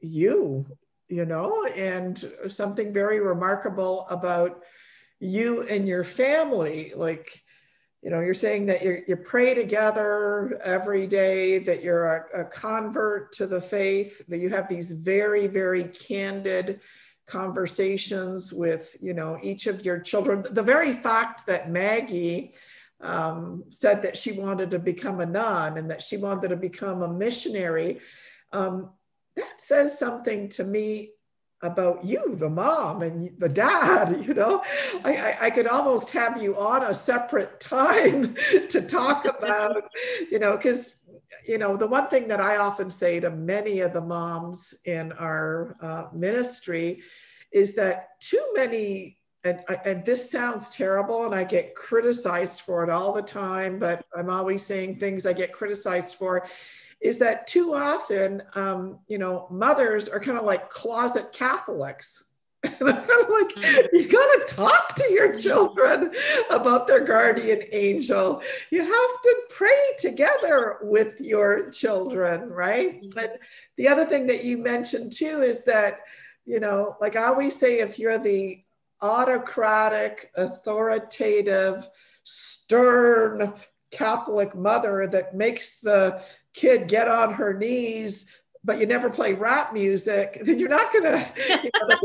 [0.00, 0.66] you
[1.08, 4.62] you know and something very remarkable about
[5.20, 6.92] you and your family.
[6.96, 7.42] Like
[8.02, 12.44] you know you're saying that you you pray together every day that you're a, a
[12.44, 16.80] convert to the faith that you have these very very candid
[17.26, 20.44] conversations with you know each of your children.
[20.50, 22.52] The very fact that maggie
[23.02, 27.02] um, said that she wanted to become a nun and that she wanted to become
[27.02, 28.00] a missionary.
[28.52, 28.90] Um,
[29.36, 31.12] that says something to me
[31.62, 34.24] about you, the mom and the dad.
[34.26, 34.62] You know,
[35.04, 38.36] I, I, I, could almost have you on a separate time
[38.68, 39.82] to talk about,
[40.30, 41.02] you know, because,
[41.46, 45.12] you know, the one thing that I often say to many of the moms in
[45.12, 47.02] our uh, ministry
[47.52, 52.90] is that too many and, and this sounds terrible and I get criticized for it
[52.90, 56.46] all the time, but I'm always saying things I get criticized for
[57.00, 62.24] is that too often, um, you know, mothers are kind of like closet Catholics.
[62.64, 63.96] And I'm kind of like, mm-hmm.
[63.96, 66.12] you got to talk to your children
[66.48, 68.40] about their guardian angel.
[68.70, 68.90] You have
[69.22, 73.02] to pray together with your children, right?
[73.02, 73.18] Mm-hmm.
[73.18, 73.30] And
[73.76, 76.02] the other thing that you mentioned too is that,
[76.46, 78.62] you know, like I always say, if you're the
[79.02, 81.88] autocratic, authoritative,
[82.24, 83.52] stern
[83.90, 86.22] Catholic mother that makes the
[86.54, 91.26] kid get on her knees but you never play rap music, then you're not gonna.
[91.62, 91.98] You know,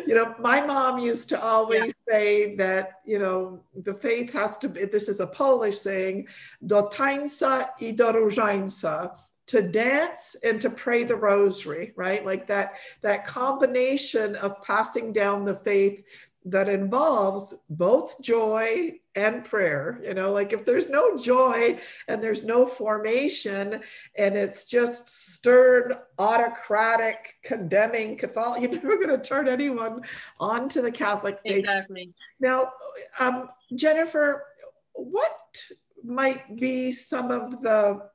[0.06, 2.12] you know my mom used to always yeah.
[2.14, 4.84] say that you know the faith has to be.
[4.86, 6.26] This is a Polish saying,
[6.64, 9.16] "Do tańca i do różańca."
[9.46, 12.24] To dance and to pray the rosary right?
[12.24, 16.02] Like that that combination of passing down the faith
[16.44, 20.32] that involves both joy and prayer you know?
[20.32, 21.78] Like if there's no joy
[22.08, 23.80] and there's no formation
[24.16, 30.02] and it's just stern autocratic condemning catholic you're never going to turn anyone
[30.40, 31.58] on to the catholic faith.
[31.58, 32.12] Exactly.
[32.40, 32.72] Now
[33.20, 34.44] um, jennifer
[34.92, 35.62] what
[36.04, 38.08] might be some of the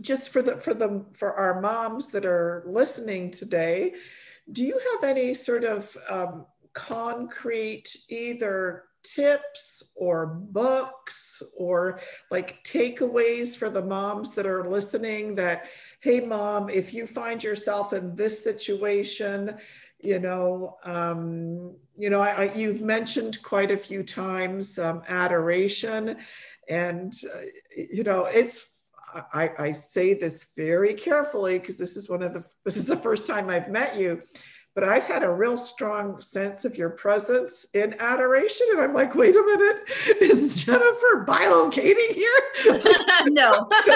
[0.00, 3.94] just for the for the for our moms that are listening today,
[4.52, 11.98] do you have any sort of um, concrete either tips or books or
[12.30, 15.64] like takeaways for the moms that are listening that
[16.00, 19.56] hey mom if you find yourself in this situation
[20.00, 26.18] you know um, you know I, I, you've mentioned quite a few times um, adoration
[26.68, 27.40] and uh,
[27.74, 28.69] you know it's
[29.32, 32.96] I, I say this very carefully because this is one of the this is the
[32.96, 34.22] first time I've met you,
[34.74, 39.14] but I've had a real strong sense of your presence in adoration, and I'm like,
[39.14, 39.82] wait a minute,
[40.20, 42.40] is Jennifer bilocating here?
[43.26, 43.68] no.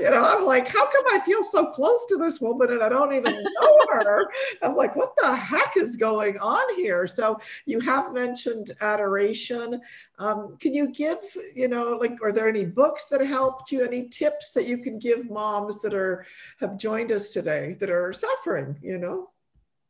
[0.00, 2.88] you know, I'm like, how come I feel so close to this woman and I
[2.88, 4.26] don't even know her?
[4.62, 7.06] I'm like, what the heck is going on here?
[7.06, 9.80] So you have mentioned adoration.
[10.18, 11.18] Um, can you give,
[11.54, 13.84] you know, like, are there any books that helped you?
[13.84, 16.26] Any tips that you can give moms that are
[16.60, 18.78] have joined us today that are suffering?
[18.82, 19.30] You know?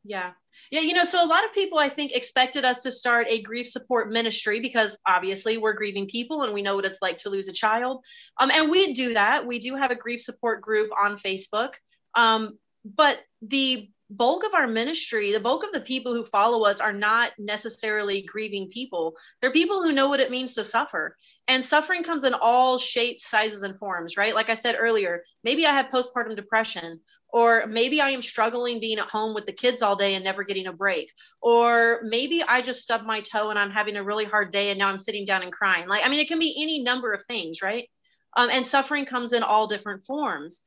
[0.04, 0.32] Yeah.
[0.70, 3.42] Yeah, you know, so a lot of people I think expected us to start a
[3.42, 7.30] grief support ministry because obviously we're grieving people and we know what it's like to
[7.30, 8.04] lose a child.
[8.38, 9.46] Um, and we do that.
[9.46, 11.74] We do have a grief support group on Facebook.
[12.14, 16.80] Um, but the bulk of our ministry, the bulk of the people who follow us
[16.80, 19.14] are not necessarily grieving people.
[19.40, 21.16] They're people who know what it means to suffer.
[21.48, 24.34] And suffering comes in all shapes, sizes, and forms, right?
[24.34, 27.00] Like I said earlier, maybe I have postpartum depression,
[27.32, 30.44] or maybe I am struggling being at home with the kids all day and never
[30.44, 31.10] getting a break.
[31.40, 34.78] Or maybe I just stubbed my toe and I'm having a really hard day and
[34.78, 35.88] now I'm sitting down and crying.
[35.88, 37.88] Like, I mean, it can be any number of things, right?
[38.36, 40.62] Um, and suffering comes in all different forms.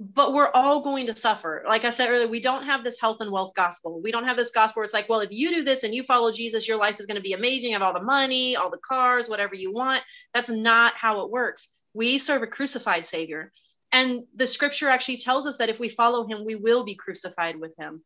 [0.00, 1.64] But we're all going to suffer.
[1.66, 4.02] Like I said earlier, we don't have this health and wealth gospel.
[4.02, 6.02] We don't have this gospel where it's like, well, if you do this and you
[6.02, 7.70] follow Jesus, your life is going to be amazing.
[7.70, 10.02] You have all the money, all the cars, whatever you want.
[10.34, 11.70] That's not how it works.
[11.94, 13.52] We serve a crucified Savior.
[13.94, 17.54] And the scripture actually tells us that if we follow him, we will be crucified
[17.54, 18.02] with him.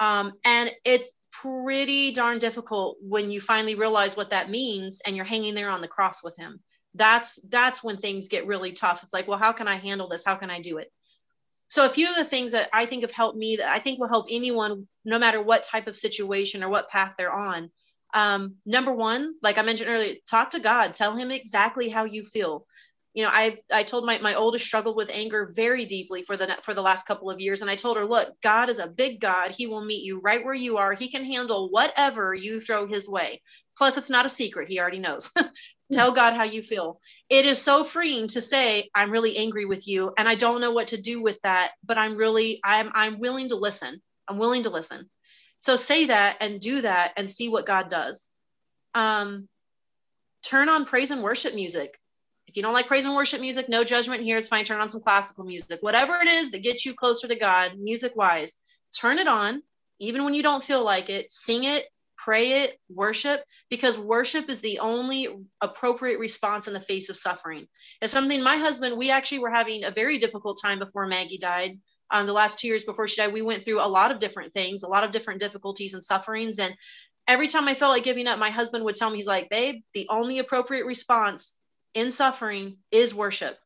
[0.00, 5.24] Um, and it's pretty darn difficult when you finally realize what that means and you're
[5.24, 6.58] hanging there on the cross with him.
[6.94, 9.04] That's that's when things get really tough.
[9.04, 10.24] It's like, well, how can I handle this?
[10.24, 10.90] How can I do it?
[11.68, 14.00] So a few of the things that I think have helped me that I think
[14.00, 17.70] will help anyone, no matter what type of situation or what path they're on.
[18.12, 20.94] Um, number one, like I mentioned earlier, talk to God.
[20.94, 22.66] Tell him exactly how you feel
[23.14, 26.56] you know i i told my my oldest struggled with anger very deeply for the
[26.62, 27.62] for the last couple of years.
[27.62, 29.50] And i told her look god is a big god.
[29.50, 30.94] He will meet you right where you are.
[30.94, 33.42] He can handle whatever you throw his way.
[33.76, 34.68] Plus it's not a secret.
[34.68, 35.32] He already knows.
[35.92, 37.00] Tell god how you feel.
[37.28, 40.12] It is so freeing to say i'm really angry with you.
[40.16, 43.48] And i don't know what to do with that but i'm really i'm i'm willing
[43.48, 44.00] to listen.
[44.28, 45.10] I'm willing to listen.
[45.58, 48.30] So say that and do that and see what god does.
[48.94, 49.48] Um
[50.42, 51.99] turn on praise and worship music
[52.50, 54.36] if you don't like praise and worship music, no judgment here.
[54.36, 54.64] It's fine.
[54.64, 55.78] Turn on some classical music.
[55.82, 58.56] Whatever it is that gets you closer to God, music wise,
[58.98, 59.62] turn it on,
[60.00, 61.30] even when you don't feel like it.
[61.30, 61.86] Sing it,
[62.18, 65.28] pray it, worship, because worship is the only
[65.60, 67.68] appropriate response in the face of suffering.
[68.02, 71.78] It's something my husband, we actually were having a very difficult time before Maggie died.
[72.10, 74.52] Um, the last two years before she died, we went through a lot of different
[74.52, 76.58] things, a lot of different difficulties and sufferings.
[76.58, 76.74] And
[77.28, 79.82] every time I felt like giving up, my husband would tell me, he's like, babe,
[79.94, 81.54] the only appropriate response
[81.94, 83.58] in suffering is worship.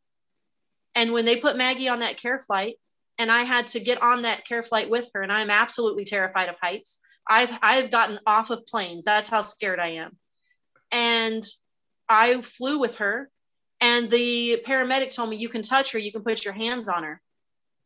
[0.94, 2.76] And when they put Maggie on that care flight,
[3.18, 6.48] and I had to get on that care flight with her, and I'm absolutely terrified
[6.48, 7.00] of heights.
[7.28, 9.04] I've I've gotten off of planes.
[9.04, 10.16] That's how scared I am.
[10.90, 11.44] And
[12.08, 13.30] I flew with her,
[13.80, 17.04] and the paramedic told me you can touch her, you can put your hands on
[17.04, 17.20] her.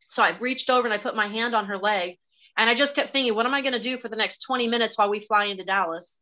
[0.08, 2.18] So I reached over and I put my hand on her leg,
[2.56, 4.68] and I just kept thinking, what am I going to do for the next 20
[4.68, 6.20] minutes while we fly into Dallas?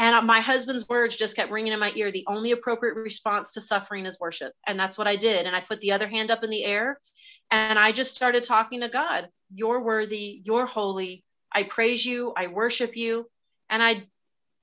[0.00, 2.10] And uh, my husband's words just kept ringing in my ear.
[2.10, 4.54] The only appropriate response to suffering is worship.
[4.66, 5.44] And that's what I did.
[5.44, 6.98] And I put the other hand up in the air
[7.50, 9.28] and I just started talking to God.
[9.52, 10.40] You're worthy.
[10.42, 11.22] You're holy.
[11.52, 12.32] I praise you.
[12.34, 13.28] I worship you.
[13.68, 14.06] And I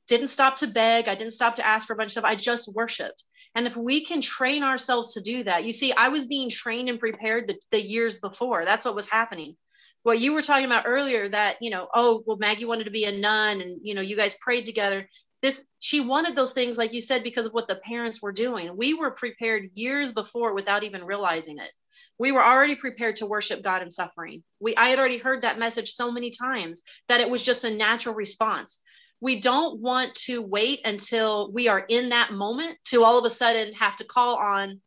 [0.07, 1.07] didn't stop to beg.
[1.07, 2.25] I didn't stop to ask for a bunch of stuff.
[2.25, 3.21] I just worshiped.
[3.53, 6.89] And if we can train ourselves to do that, you see, I was being trained
[6.89, 8.65] and prepared the, the years before.
[8.65, 9.55] That's what was happening
[10.03, 13.03] what you were talking about earlier that you know oh well maggie wanted to be
[13.03, 15.05] a nun and you know you guys prayed together
[15.41, 18.75] this she wanted those things like you said because of what the parents were doing.
[18.75, 21.71] We were prepared years before without even realizing it.
[22.17, 24.43] We were already prepared to worship god in suffering.
[24.59, 27.75] We i had already heard that message so many times that it was just a
[27.75, 28.81] natural response.
[29.19, 33.29] We don't want to wait until we are in that moment to all of a
[33.29, 34.81] sudden have to call on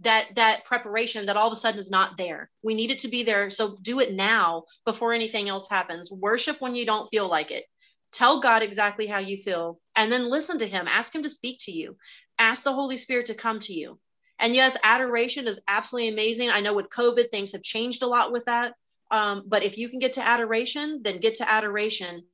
[0.00, 2.50] that that preparation that all of a sudden is not there.
[2.62, 3.50] We need it to be there.
[3.50, 6.10] So do it now before anything else happens.
[6.10, 7.64] Worship when you don't feel like it
[8.12, 10.86] tell god exactly how you feel and then listen to him.
[10.88, 11.96] Ask him to speak to you.
[12.38, 13.98] Ask the holy spirit to come to you.
[14.38, 16.50] And yes adoration is absolutely amazing.
[16.50, 18.74] I know with covid things have changed a lot with that.
[19.10, 22.24] Um, but if you can get to adoration then get to adoration.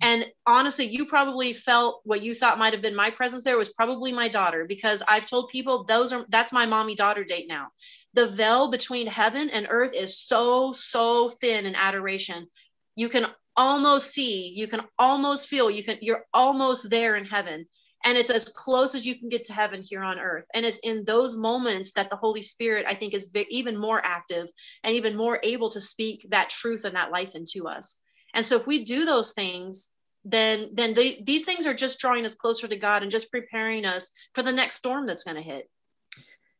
[0.00, 3.70] And honestly, you probably felt what you thought might have been my presence there was
[3.70, 7.68] probably my daughter because I've told people those are that's my mommy daughter date now.
[8.12, 12.46] The veil between heaven and earth is so, so thin in adoration.
[12.94, 13.26] You can
[13.56, 17.66] almost see, you can almost feel, you can, you're almost there in heaven.
[18.04, 20.44] And it's as close as you can get to heaven here on earth.
[20.54, 24.46] And it's in those moments that the Holy Spirit, I think, is even more active
[24.84, 27.98] and even more able to speak that truth and that life into us.
[28.32, 29.92] And so if we do those things,
[30.24, 34.10] then then these things are just drawing us closer to God and just preparing us
[34.34, 35.68] for the next storm that's going to hit.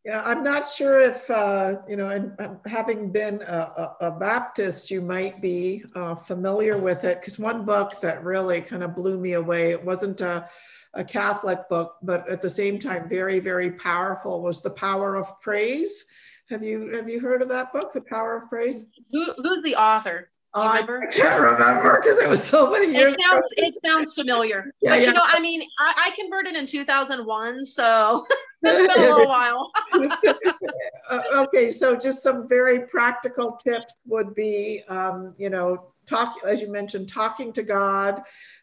[0.06, 4.88] Yeah, I'm not sure if, uh, you know, and um, having been a, a, Baptist,
[4.88, 7.20] you might be uh, familiar with it.
[7.20, 10.48] Because one book that really kind of blew me away, it wasn't a,
[10.94, 15.40] a Catholic book, but at the same time, very, very powerful, was The Power of
[15.40, 16.04] Praise.
[16.50, 18.84] Have you have you heard of that book, The Power of Praise?
[19.10, 20.30] Who, who's the author?
[20.56, 20.82] I
[21.12, 23.14] can't remember because it was so many years.
[23.14, 23.66] It sounds ago.
[23.68, 25.08] it sounds familiar, yeah, but yeah.
[25.08, 28.24] you know, I mean, I, I converted in 2001, so
[28.62, 29.70] it's been a little while.
[31.10, 36.60] uh, okay, so just some very practical tips would be, um, you know, talk as
[36.60, 38.22] you mentioned, talking to God,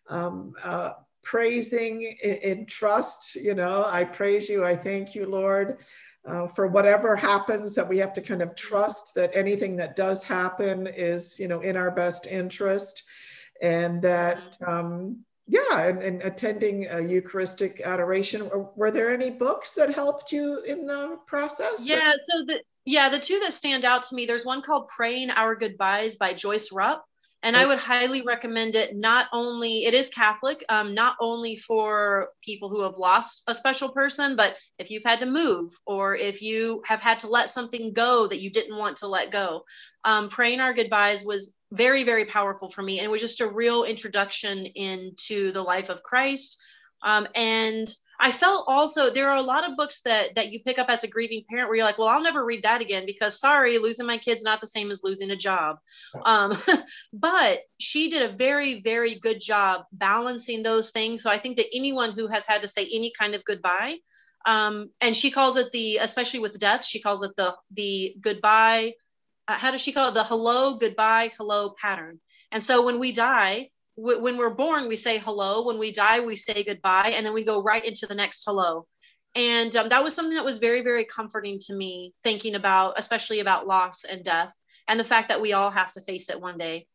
[0.10, 0.92] um, uh,
[1.22, 3.36] praising in, in, trust.
[3.36, 5.78] You know, I praise you, I thank you, Lord
[6.26, 10.24] uh, for whatever happens that we have to kind of trust that anything that does
[10.24, 13.04] happen is you know in our best interest.
[13.62, 18.50] And that um, yeah and, and attending a eucharistic adoration.
[18.76, 21.86] Were there any books that helped you in the process?
[21.86, 25.30] Yeah so the yeah the two that stand out to me there's one called praying
[25.30, 27.06] our goodbyes by joyce rupp
[27.44, 28.96] and I would highly recommend it.
[28.96, 33.90] Not only it is Catholic, um, not only for people who have lost a special
[33.90, 37.92] person, but if you've had to move or if you have had to let something
[37.94, 39.64] go that you didn't want to let go.
[40.06, 43.48] Um, praying our goodbyes was very, very powerful for me, and it was just a
[43.48, 46.58] real introduction into the life of Christ.
[47.04, 47.94] Um, and
[48.24, 51.04] I felt also there are a lot of books that that you pick up as
[51.04, 54.06] a grieving parent where you're like, well, I'll never read that again because sorry, losing
[54.06, 55.80] my kid's not the same as losing a job.
[56.24, 56.58] Um,
[57.14, 61.22] but she did a very very good job balancing those things.
[61.22, 63.98] So I think that anyone who has had to say any kind of goodbye,
[64.46, 68.94] um, and she calls it the especially with death, she calls it the the goodbye.
[69.50, 70.14] Uh, how does she call it?
[70.14, 72.22] The hello goodbye hello pattern.
[72.54, 75.66] And so when we die, when we're born, we say hello.
[75.66, 78.88] When we die, we say goodbye, and then we go right into the next hello.
[79.36, 83.40] And um, that was something that was very, very comforting to me, thinking about, especially
[83.40, 84.54] about loss and death,
[84.88, 86.88] and the fact that we all have to face it one day.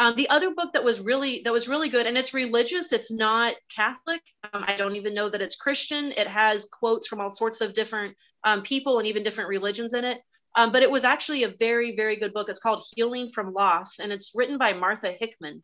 [0.00, 2.92] Um, the other book that was really that was really good, and it's religious.
[2.92, 4.22] It's not Catholic.
[4.52, 6.12] Um, I don't even know that it's Christian.
[6.12, 10.04] It has quotes from all sorts of different um, people and even different religions in
[10.04, 10.20] it.
[10.56, 12.48] Um, but it was actually a very, very good book.
[12.48, 15.62] It's called Healing from Loss, and it's written by Martha Hickman.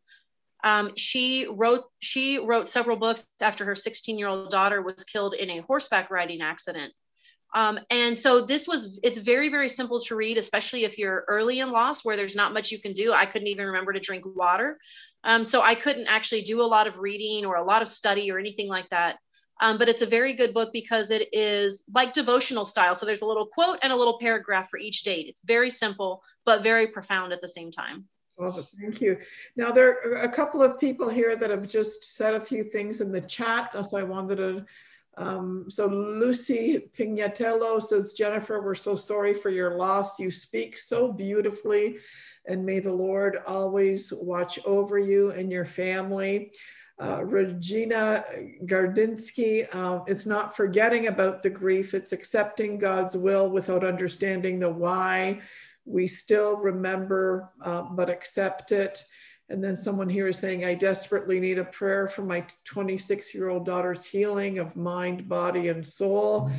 [0.64, 5.34] Um, she wrote she wrote several books after her 16 year old daughter was killed
[5.34, 6.92] in a horseback riding accident.
[7.54, 11.60] Um, and so this was it's very very simple to read, especially if you're early
[11.60, 13.12] in loss where there's not much you can do.
[13.12, 14.78] I couldn't even remember to drink water,
[15.22, 18.32] um, so I couldn't actually do a lot of reading or a lot of study
[18.32, 19.18] or anything like that.
[19.60, 22.94] Um, but it's a very good book because it is like devotional style.
[22.94, 25.26] So there's a little quote and a little paragraph for each date.
[25.28, 28.08] It's very simple but very profound at the same time.
[28.80, 29.18] Thank you.
[29.56, 33.00] Now, there are a couple of people here that have just said a few things
[33.00, 34.64] in the chat, so I wanted to.
[35.16, 40.18] Um, so Lucy Pignatello says, Jennifer, we're so sorry for your loss.
[40.18, 41.98] You speak so beautifully,
[42.46, 46.50] and may the Lord always watch over you and your family.
[47.00, 48.24] Uh, Regina
[48.66, 54.70] Gardinsky, uh, it's not forgetting about the grief, it's accepting God's will without understanding the
[54.70, 55.40] why
[55.84, 59.04] we still remember uh, but accept it.
[59.50, 63.50] And then someone here is saying, I desperately need a prayer for my 26 year
[63.50, 66.50] old daughter's healing of mind, body, and soul.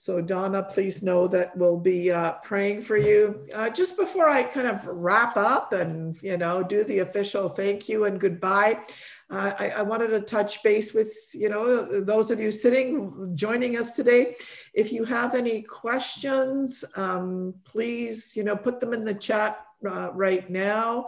[0.00, 3.42] So, Donna, please know that we'll be uh, praying for you.
[3.52, 7.88] Uh, just before I kind of wrap up and, you know, do the official thank
[7.88, 8.78] you and goodbye,
[9.28, 13.76] uh, I, I, wanted to touch base with you know those of you sitting joining
[13.76, 14.36] us today.
[14.72, 20.10] If you have any questions, um, please you know put them in the chat uh,
[20.12, 21.06] right now.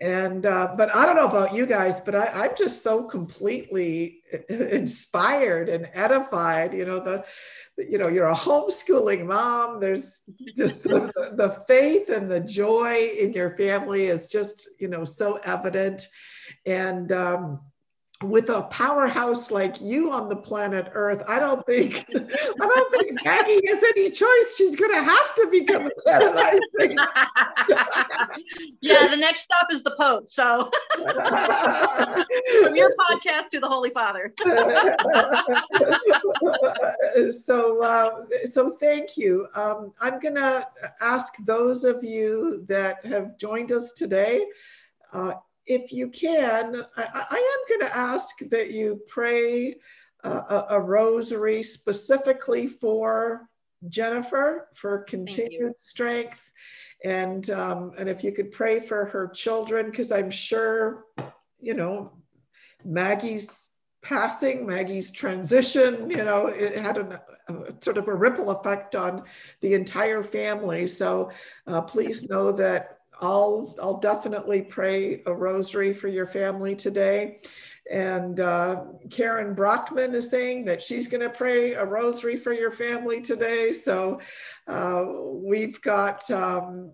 [0.00, 4.20] And uh, but I don't know about you guys, but I, I'm just so completely
[4.48, 6.74] inspired and edified.
[6.74, 7.24] You know the
[7.78, 10.22] you know you're a homeschooling mom there's
[10.56, 15.34] just the, the faith and the joy in your family is just you know so
[15.44, 16.08] evident
[16.64, 17.60] and um,
[18.22, 23.24] with a powerhouse like you on the planet Earth, I don't think I don't think
[23.24, 24.56] Maggie has any choice.
[24.56, 26.98] She's going to have to become a canonizing.
[28.80, 30.28] yeah, the next stop is the Pope.
[30.28, 34.32] So from your podcast to the Holy Father.
[37.30, 38.10] so, uh,
[38.46, 39.46] so thank you.
[39.54, 40.66] Um, I'm going to
[41.00, 44.46] ask those of you that have joined us today.
[45.12, 45.34] Uh,
[45.66, 49.76] if you can, I, I am going to ask that you pray
[50.24, 53.48] uh, a, a, rosary specifically for
[53.88, 56.50] Jennifer for continued strength.
[57.04, 61.04] And, um, and if you could pray for her children, because I'm sure,
[61.60, 62.12] you know,
[62.84, 68.94] Maggie's passing, Maggie's transition, you know, it had a, a sort of a ripple effect
[68.94, 69.24] on
[69.60, 70.86] the entire family.
[70.86, 71.30] So
[71.66, 77.38] uh, please know that I'll, I'll definitely pray a rosary for your family today.
[77.90, 82.70] And uh, Karen Brockman is saying that she's going to pray a rosary for your
[82.70, 83.72] family today.
[83.72, 84.20] So
[84.66, 86.92] uh, we've got um,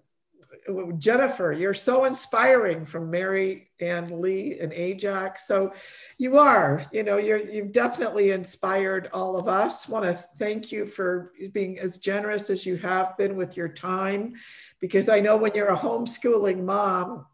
[0.99, 5.47] Jennifer, you're so inspiring from Mary and Lee and Ajax.
[5.47, 5.73] So
[6.19, 9.89] you are, you know, you're you've definitely inspired all of us.
[9.89, 14.35] Want to thank you for being as generous as you have been with your time,
[14.79, 17.27] because I know when you're a homeschooling mom,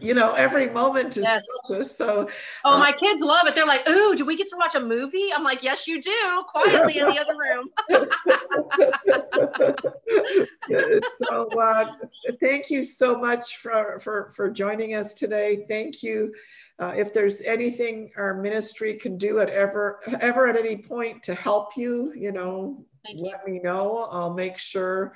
[0.00, 1.44] you know, every moment is yes.
[1.66, 1.96] precious.
[1.96, 2.28] So,
[2.64, 3.54] oh, my kids love it.
[3.54, 6.44] They're like, "Ooh, do we get to watch a movie?" I'm like, "Yes, you do."
[6.48, 7.68] Quietly in the other room.
[11.26, 11.92] so, uh,
[12.40, 15.64] thank you so much for for for joining us today.
[15.68, 16.32] Thank you.
[16.78, 21.34] Uh, if there's anything our ministry can do at ever ever at any point to
[21.34, 23.54] help you, you know, thank let you.
[23.54, 24.08] me know.
[24.10, 25.14] I'll make sure.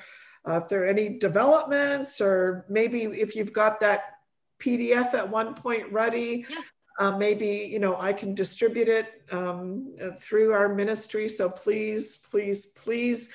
[0.48, 4.17] Uh, if there are any developments, or maybe if you've got that
[4.60, 6.44] PDF at one point ready.
[6.48, 6.56] Yeah.
[7.00, 11.28] Uh, maybe you know I can distribute it um, through our ministry.
[11.28, 13.28] So please, please, please,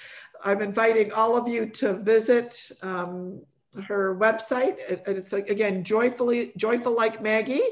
[0.43, 3.41] I'm inviting all of you to visit um,
[3.87, 4.79] her website.
[4.89, 7.63] It, it's like, again joyfully, joyful like Maggie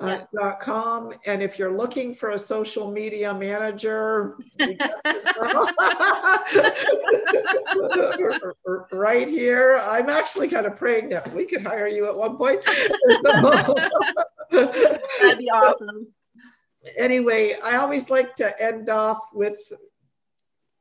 [0.00, 0.20] uh.
[0.60, 1.12] .com.
[1.26, 4.36] And if you're looking for a social media manager,
[8.92, 12.64] right here, I'm actually kind of praying that we could hire you at one point.
[14.50, 16.06] That'd be awesome.
[16.96, 19.58] Anyway, I always like to end off with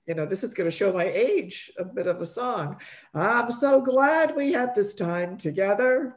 [0.07, 2.77] you know, this is going to show my age, a bit of a song.
[3.13, 6.15] I'm so glad we had this time together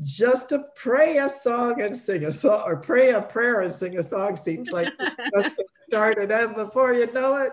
[0.00, 3.98] just to pray a song and sing a song, or pray a prayer and sing
[3.98, 4.92] a song seems like
[5.34, 6.30] just started.
[6.30, 7.52] And before you know it,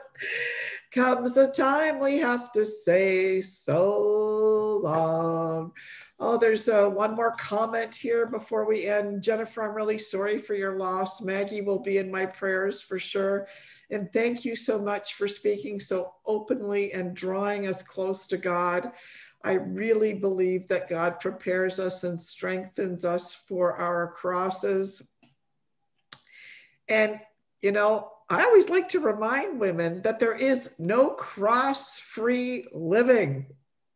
[0.92, 5.72] comes a time we have to say so long.
[6.26, 9.22] Oh, there's uh, one more comment here before we end.
[9.22, 11.22] Jennifer, I'm really sorry for your loss.
[11.22, 13.46] Maggie will be in my prayers for sure.
[13.92, 18.94] And thank you so much for speaking so openly and drawing us close to God.
[19.44, 25.02] I really believe that God prepares us and strengthens us for our crosses.
[26.88, 27.20] And,
[27.62, 33.48] you know, I always like to remind women that there is no cross free living,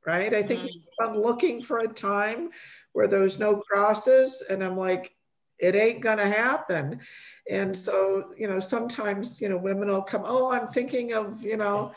[0.07, 0.33] right?
[0.33, 0.71] I think mm.
[1.01, 2.49] I'm looking for a time
[2.93, 5.13] where there's no crosses, and I'm like,
[5.59, 7.01] it ain't to happen.
[7.49, 11.57] And so, you know, sometimes, you know, women will come, oh, I'm thinking of, you
[11.57, 11.91] know,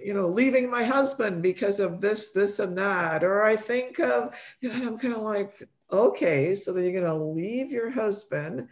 [0.00, 3.22] you know, leaving my husband because of this, this, and that.
[3.22, 7.04] Or I think of, you know, I'm kind of like, okay, so then you're going
[7.04, 8.68] to leave your husband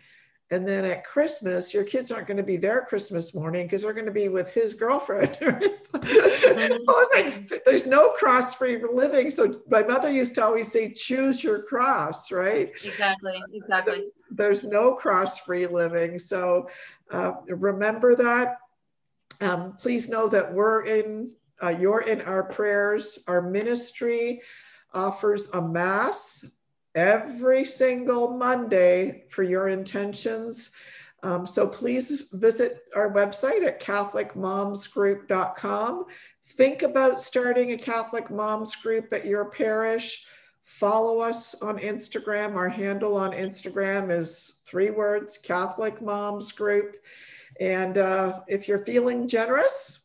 [0.53, 3.93] and then at Christmas, your kids aren't going to be there Christmas morning because they're
[3.93, 5.37] going to be with his girlfriend.
[5.43, 9.29] I was like, there's no cross free living.
[9.29, 12.69] So my mother used to always say, choose your cross, right?
[12.69, 13.97] Exactly, exactly.
[13.97, 16.17] There's, there's no cross free living.
[16.17, 16.69] So
[17.11, 18.59] uh, remember that.
[19.41, 23.19] Um, please know that we're in, uh, you're in our prayers.
[23.27, 24.43] Our ministry
[24.95, 26.45] offers a mass
[26.97, 30.71] every single Monday for your intentions.
[31.23, 36.05] Um, so please visit our website at CatholicMomsGroup.com.
[36.49, 40.25] Think about starting a Catholic Moms Group at your parish.
[40.65, 42.55] Follow us on Instagram.
[42.57, 46.97] Our handle on Instagram is three words Catholic Moms Group.
[47.61, 50.01] And uh, if you're feeling generous,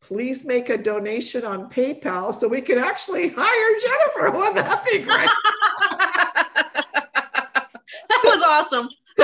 [0.00, 4.30] please make a donation on PayPal so we can actually hire Jennifer.
[4.36, 5.30] Wouldn't that be great?
[8.46, 8.88] awesome.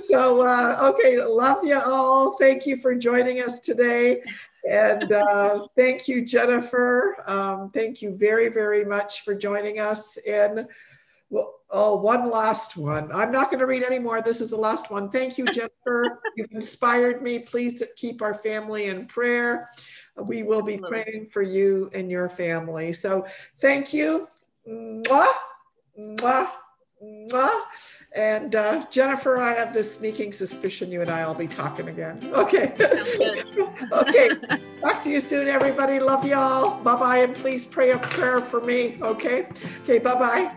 [0.00, 2.32] so, uh, okay, love you all.
[2.32, 4.22] Thank you for joining us today.
[4.68, 7.16] And uh, thank you, Jennifer.
[7.26, 10.18] Um, thank you very, very much for joining us.
[10.26, 10.68] And
[11.30, 13.10] well, oh, one last one.
[13.12, 14.22] I'm not going to read any more.
[14.22, 15.10] This is the last one.
[15.10, 16.20] Thank you, Jennifer.
[16.36, 17.38] You've inspired me.
[17.38, 19.68] Please keep our family in prayer.
[20.16, 22.92] We will be praying for you and your family.
[22.92, 23.26] So
[23.60, 24.26] thank you.
[24.66, 25.26] Mwah,
[25.98, 26.48] mwah.
[28.14, 32.18] And uh, Jennifer, I have this sneaking suspicion you and I will be talking again.
[32.34, 32.72] Okay.
[33.92, 34.28] okay.
[34.80, 36.00] Talk to you soon, everybody.
[36.00, 36.82] Love y'all.
[36.82, 37.18] Bye bye.
[37.18, 38.98] And please pray a prayer for me.
[39.02, 39.48] Okay.
[39.82, 39.98] Okay.
[39.98, 40.52] Bye bye.